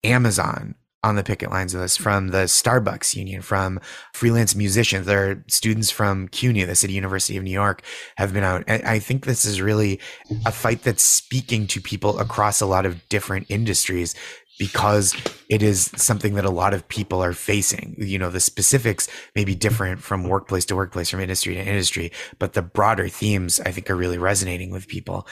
Amazon 0.03 0.75
on 1.03 1.15
the 1.15 1.23
picket 1.23 1.49
lines 1.49 1.73
with 1.73 1.83
us, 1.83 1.97
from 1.97 2.29
the 2.29 2.45
Starbucks 2.45 3.15
Union, 3.15 3.41
from 3.41 3.79
freelance 4.13 4.55
musicians. 4.55 5.05
There 5.05 5.31
are 5.31 5.43
students 5.47 5.89
from 5.89 6.27
CUNY, 6.27 6.63
the 6.65 6.75
City 6.75 6.93
University 6.93 7.37
of 7.37 7.43
New 7.43 7.51
York, 7.51 7.83
have 8.17 8.33
been 8.33 8.43
out. 8.43 8.63
I 8.67 8.81
I 8.85 8.99
think 8.99 9.25
this 9.25 9.45
is 9.45 9.61
really 9.61 9.99
a 10.45 10.51
fight 10.51 10.83
that's 10.83 11.03
speaking 11.03 11.67
to 11.67 11.81
people 11.81 12.19
across 12.19 12.61
a 12.61 12.65
lot 12.65 12.85
of 12.85 13.07
different 13.09 13.47
industries 13.49 14.15
because 14.59 15.15
it 15.49 15.63
is 15.63 15.89
something 15.95 16.35
that 16.35 16.45
a 16.45 16.51
lot 16.51 16.73
of 16.73 16.87
people 16.87 17.23
are 17.23 17.33
facing. 17.33 17.95
You 17.97 18.19
know, 18.19 18.29
the 18.29 18.39
specifics 18.39 19.07
may 19.35 19.43
be 19.43 19.55
different 19.55 20.03
from 20.03 20.23
workplace 20.23 20.65
to 20.65 20.75
workplace, 20.75 21.09
from 21.09 21.19
industry 21.19 21.55
to 21.55 21.61
industry, 21.61 22.11
but 22.37 22.53
the 22.53 22.61
broader 22.61 23.07
themes 23.07 23.59
I 23.61 23.71
think 23.71 23.89
are 23.89 23.95
really 23.95 24.19
resonating 24.19 24.69
with 24.69 24.87
people. 24.87 25.27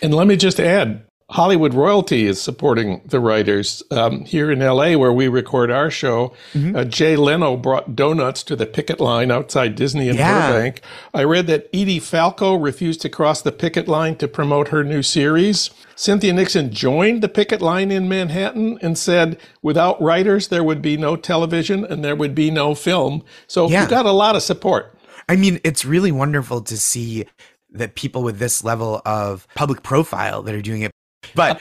And 0.00 0.14
let 0.14 0.28
me 0.28 0.36
just 0.36 0.60
add 0.60 1.04
Hollywood 1.30 1.74
Royalty 1.74 2.26
is 2.26 2.40
supporting 2.42 3.00
the 3.04 3.20
writers. 3.20 3.82
Um, 3.90 4.24
here 4.24 4.50
in 4.50 4.58
LA, 4.58 4.96
where 4.96 5.12
we 5.12 5.28
record 5.28 5.70
our 5.70 5.90
show, 5.90 6.32
uh, 6.74 6.84
Jay 6.84 7.16
Leno 7.16 7.56
brought 7.56 7.94
donuts 7.94 8.42
to 8.44 8.56
the 8.56 8.66
picket 8.66 8.98
line 9.00 9.30
outside 9.30 9.74
Disney 9.76 10.08
in 10.08 10.16
Yeah. 10.16 10.50
Burbank. 10.50 10.80
I 11.14 11.22
read 11.24 11.46
that 11.46 11.68
Edie 11.72 12.00
Falco 12.00 12.54
refused 12.54 13.00
to 13.02 13.08
cross 13.08 13.42
the 13.42 13.52
picket 13.52 13.86
line 13.86 14.16
to 14.16 14.26
promote 14.28 14.68
her 14.68 14.82
new 14.82 15.02
series. 15.02 15.70
Cynthia 15.94 16.32
Nixon 16.32 16.72
joined 16.72 17.22
the 17.22 17.28
picket 17.28 17.60
line 17.62 17.90
in 17.90 18.08
Manhattan 18.08 18.78
and 18.82 18.98
said, 18.98 19.38
without 19.62 20.00
writers, 20.02 20.48
there 20.48 20.64
would 20.64 20.82
be 20.82 20.96
no 20.96 21.14
television 21.14 21.84
and 21.84 22.04
there 22.04 22.16
would 22.16 22.34
be 22.34 22.50
no 22.50 22.74
film. 22.74 23.22
So 23.46 23.68
Yeah. 23.68 23.84
you 23.84 23.88
got 23.88 24.06
a 24.06 24.12
lot 24.12 24.34
of 24.34 24.42
support. 24.42 24.96
I 25.28 25.36
mean, 25.36 25.60
it's 25.62 25.84
really 25.84 26.10
wonderful 26.10 26.60
to 26.62 26.76
see 26.76 27.26
that 27.72 27.94
people 27.94 28.24
with 28.24 28.38
this 28.40 28.64
level 28.64 29.00
of 29.06 29.46
public 29.54 29.84
profile 29.84 30.42
that 30.42 30.54
are 30.56 30.62
doing 30.62 30.82
it, 30.82 30.90
but 31.34 31.60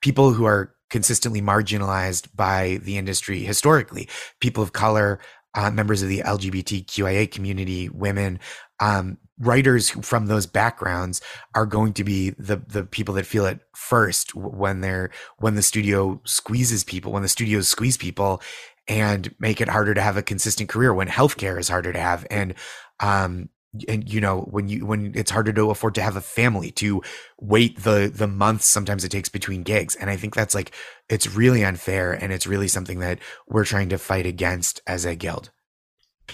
people 0.00 0.32
who 0.32 0.44
are 0.44 0.74
consistently 0.90 1.42
marginalized 1.42 2.28
by 2.34 2.78
the 2.82 2.96
industry 2.96 3.40
historically, 3.40 4.08
people 4.40 4.62
of 4.62 4.72
color, 4.72 5.18
uh, 5.54 5.70
members 5.70 6.02
of 6.02 6.08
the 6.08 6.20
LGBTQIA 6.20 7.30
community, 7.30 7.88
women, 7.88 8.38
um, 8.80 9.18
writers 9.38 9.90
from 9.90 10.26
those 10.26 10.46
backgrounds 10.46 11.20
are 11.54 11.66
going 11.66 11.92
to 11.92 12.04
be 12.04 12.30
the 12.30 12.56
the 12.56 12.84
people 12.84 13.14
that 13.14 13.26
feel 13.26 13.44
it 13.46 13.60
first 13.74 14.34
when 14.34 14.80
they're 14.80 15.10
when 15.38 15.54
the 15.54 15.62
studio 15.62 16.20
squeezes 16.24 16.84
people, 16.84 17.12
when 17.12 17.22
the 17.22 17.28
studios 17.28 17.68
squeeze 17.68 17.96
people 17.96 18.40
and 18.88 19.34
make 19.40 19.60
it 19.60 19.68
harder 19.68 19.92
to 19.94 20.00
have 20.00 20.16
a 20.16 20.22
consistent 20.22 20.68
career, 20.68 20.94
when 20.94 21.08
healthcare 21.08 21.58
is 21.58 21.68
harder 21.68 21.92
to 21.92 22.00
have, 22.00 22.26
and 22.30 22.54
um 23.00 23.48
and 23.88 24.10
you 24.10 24.20
know 24.20 24.40
when 24.50 24.68
you 24.68 24.86
when 24.86 25.12
it's 25.14 25.30
harder 25.30 25.52
to 25.52 25.70
afford 25.70 25.94
to 25.94 26.02
have 26.02 26.16
a 26.16 26.20
family 26.20 26.70
to 26.70 27.02
wait 27.40 27.82
the 27.82 28.10
the 28.12 28.26
months 28.26 28.64
sometimes 28.64 29.04
it 29.04 29.10
takes 29.10 29.28
between 29.28 29.62
gigs 29.62 29.94
and 29.96 30.08
i 30.08 30.16
think 30.16 30.34
that's 30.34 30.54
like 30.54 30.72
it's 31.08 31.34
really 31.34 31.64
unfair 31.64 32.12
and 32.12 32.32
it's 32.32 32.46
really 32.46 32.68
something 32.68 32.98
that 32.98 33.18
we're 33.48 33.64
trying 33.64 33.88
to 33.88 33.98
fight 33.98 34.26
against 34.26 34.80
as 34.86 35.04
a 35.04 35.14
guild. 35.14 35.50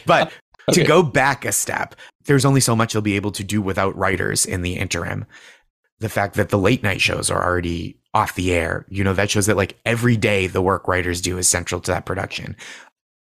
But 0.07 0.33
Okay. 0.69 0.83
to 0.83 0.87
go 0.87 1.03
back 1.03 1.45
a 1.45 1.51
step 1.51 1.97
there's 2.27 2.45
only 2.45 2.61
so 2.61 2.77
much 2.77 2.95
you'll 2.95 3.03
be 3.03 3.17
able 3.17 3.33
to 3.33 3.43
do 3.43 3.61
without 3.61 3.97
writers 3.97 4.47
in 4.47 4.63
the 4.63 4.77
interim. 4.77 5.27
The 5.99 6.09
fact 6.09 6.37
that 6.37 6.51
the 6.51 6.59
late 6.59 6.85
night 6.85 7.01
shows 7.01 7.33
are 7.33 7.45
already 7.45 7.99
off 8.15 8.37
the 8.37 8.53
air 8.53 8.87
you 8.89 9.03
know 9.03 9.13
that 9.13 9.29
shows 9.29 9.47
that 9.47 9.57
like 9.57 9.77
every 9.85 10.17
day 10.17 10.47
the 10.47 10.63
work 10.63 10.87
writers 10.87 11.21
do 11.21 11.37
is 11.37 11.49
central 11.49 11.81
to 11.81 11.91
that 11.91 12.07
production. 12.07 12.55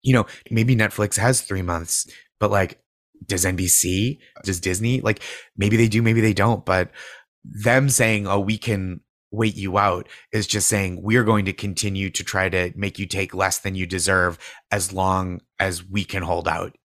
You 0.04 0.12
know 0.14 0.26
maybe 0.52 0.76
netflix 0.76 1.16
has 1.16 1.40
three 1.40 1.62
months 1.62 2.06
but 2.38 2.52
like 2.52 2.78
does 3.24 3.44
nbc 3.44 4.18
does 4.44 4.61
disney 4.61 5.00
like 5.00 5.22
maybe 5.57 5.76
they 5.76 5.88
do 5.88 6.02
maybe 6.02 6.20
they 6.20 6.35
don't 6.35 6.64
but 6.64 6.90
them 7.44 7.88
saying 7.88 8.26
oh 8.26 8.40
we 8.40 8.59
can 8.59 9.00
wait 9.31 9.57
you 9.57 9.79
out 9.79 10.09
is 10.33 10.46
just 10.46 10.66
saying 10.66 11.02
we're 11.02 11.24
going 11.24 11.44
to 11.44 11.52
continue 11.52 12.11
to 12.11 12.24
try 12.24 12.48
to 12.48 12.72
make 12.76 12.98
you 12.98 13.07
take 13.07 13.35
less 13.35 13.59
than 13.59 13.74
you 13.74 13.87
deserve 13.87 14.38
as 14.70 14.92
long 14.92 15.40
as 15.59 15.85
we 15.85 16.05
can 16.05 16.22
hold 16.22 16.48
out. 16.48 16.76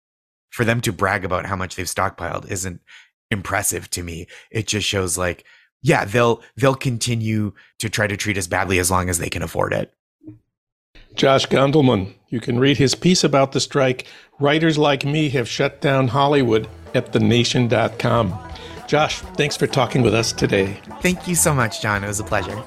For 0.50 0.66
them 0.66 0.82
to 0.82 0.92
brag 0.92 1.24
about 1.24 1.46
how 1.46 1.56
much 1.56 1.76
they've 1.76 1.86
stockpiled 1.86 2.50
isn't 2.52 2.82
impressive 3.30 3.90
to 3.92 4.04
me. 4.04 4.28
It 4.52 4.68
just 4.68 4.88
shows 4.88 5.18
like 5.18 5.46
yeah 5.82 6.06
they'll 6.06 6.42
they'll 6.58 6.76
continue 6.76 7.54
to 7.80 7.90
try 7.90 8.06
to 8.06 8.18
treat 8.18 8.38
us 8.38 8.48
badly 8.48 8.80
as 8.80 8.92
long 8.92 9.10
as 9.10 9.18
they 9.18 9.30
can 9.30 9.42
afford 9.42 9.74
it 9.74 9.92
Josh 11.16 11.46
Gondelman. 11.48 12.14
You 12.30 12.40
can 12.40 12.60
read 12.60 12.78
his 12.78 12.96
piece 12.96 13.24
about 13.24 13.52
the 13.52 13.60
strike. 13.60 14.06
Writers 14.40 14.78
like 14.78 15.06
me 15.06 15.30
have 15.30 15.48
shut 15.50 15.82
down 15.82 16.08
Hollywood 16.10 16.68
at 16.96 17.12
thenation.com. 17.14 18.38
Josh, 18.88 19.20
thanks 19.38 19.56
for 19.56 19.68
talking 19.68 20.02
with 20.02 20.14
us 20.14 20.32
today. 20.34 20.78
thank 21.02 21.28
you 21.28 21.36
so 21.36 21.54
much 21.54 21.82
jon 21.82 22.04
it 22.04 22.08
was 22.08 22.20
a 22.20 22.24
pleasure 22.26 22.62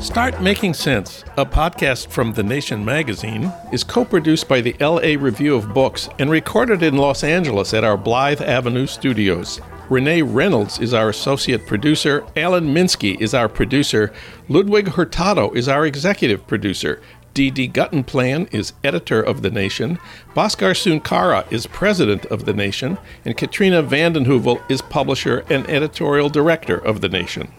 Start 0.00 0.42
Making 0.42 0.74
Sense, 0.74 1.24
a 1.38 1.46
podcast 1.46 2.08
from 2.08 2.32
The 2.34 2.42
Nation 2.42 2.84
magazine, 2.84 3.50
is 3.72 3.82
co 3.82 4.04
produced 4.04 4.46
by 4.46 4.60
the 4.60 4.76
LA 4.78 5.18
Review 5.18 5.54
of 5.54 5.72
Books 5.72 6.08
and 6.18 6.28
recorded 6.30 6.82
in 6.82 6.96
Los 6.96 7.24
Angeles 7.24 7.72
at 7.72 7.84
our 7.84 7.96
Blythe 7.96 8.42
Avenue 8.42 8.86
studios. 8.86 9.60
Renee 9.92 10.22
Reynolds 10.22 10.78
is 10.78 10.94
our 10.94 11.10
associate 11.10 11.66
producer. 11.66 12.24
Alan 12.34 12.72
Minsky 12.74 13.20
is 13.20 13.34
our 13.34 13.46
producer. 13.46 14.10
Ludwig 14.48 14.88
Hurtado 14.88 15.54
is 15.54 15.68
our 15.68 15.84
executive 15.84 16.46
producer. 16.46 17.02
Didi 17.34 17.68
Guttenplan 17.68 18.52
is 18.54 18.72
editor 18.82 19.22
of 19.22 19.42
The 19.42 19.50
Nation, 19.50 19.98
Bhaskar 20.34 20.72
Sunkara 20.72 21.50
is 21.52 21.66
president 21.66 22.24
of 22.26 22.46
The 22.46 22.54
Nation, 22.54 22.96
and 23.26 23.36
Katrina 23.36 23.82
vanden 23.82 24.24
Heuvel 24.24 24.62
is 24.70 24.80
publisher 24.80 25.44
and 25.50 25.68
editorial 25.68 26.30
director 26.30 26.78
of 26.78 27.02
The 27.02 27.10
Nation. 27.10 27.52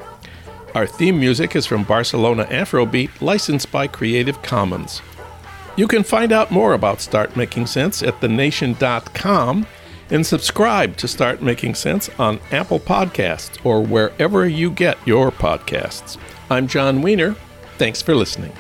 Our 0.74 0.88
theme 0.88 1.20
music 1.20 1.56
is 1.56 1.68
from 1.68 1.84
Barcelona 1.84 2.46
Afrobeat, 2.46 3.22
licensed 3.22 3.72
by 3.72 3.86
Creative 3.86 4.42
Commons. 4.42 5.04
You 5.76 5.88
can 5.88 6.02
find 6.02 6.32
out 6.32 6.50
more 6.50 6.74
about 6.74 7.00
Start 7.00 7.36
Making 7.36 7.68
Sense 7.68 8.02
at 8.02 8.22
thenation.com 8.22 9.68
and 10.10 10.26
subscribe 10.26 10.98
to 10.98 11.08
Start 11.08 11.42
Making 11.42 11.76
Sense 11.76 12.10
on 12.20 12.40
Apple 12.52 12.80
Podcasts 12.80 13.64
or 13.66 13.82
wherever 13.82 14.48
you 14.48 14.72
get 14.72 14.98
your 15.08 15.32
podcasts. 15.32 16.18
I'm 16.50 16.68
Jon 16.68 17.02
Wiener. 17.02 17.36
Thanks 17.78 18.02
for 18.02 18.16
listening. 18.16 18.54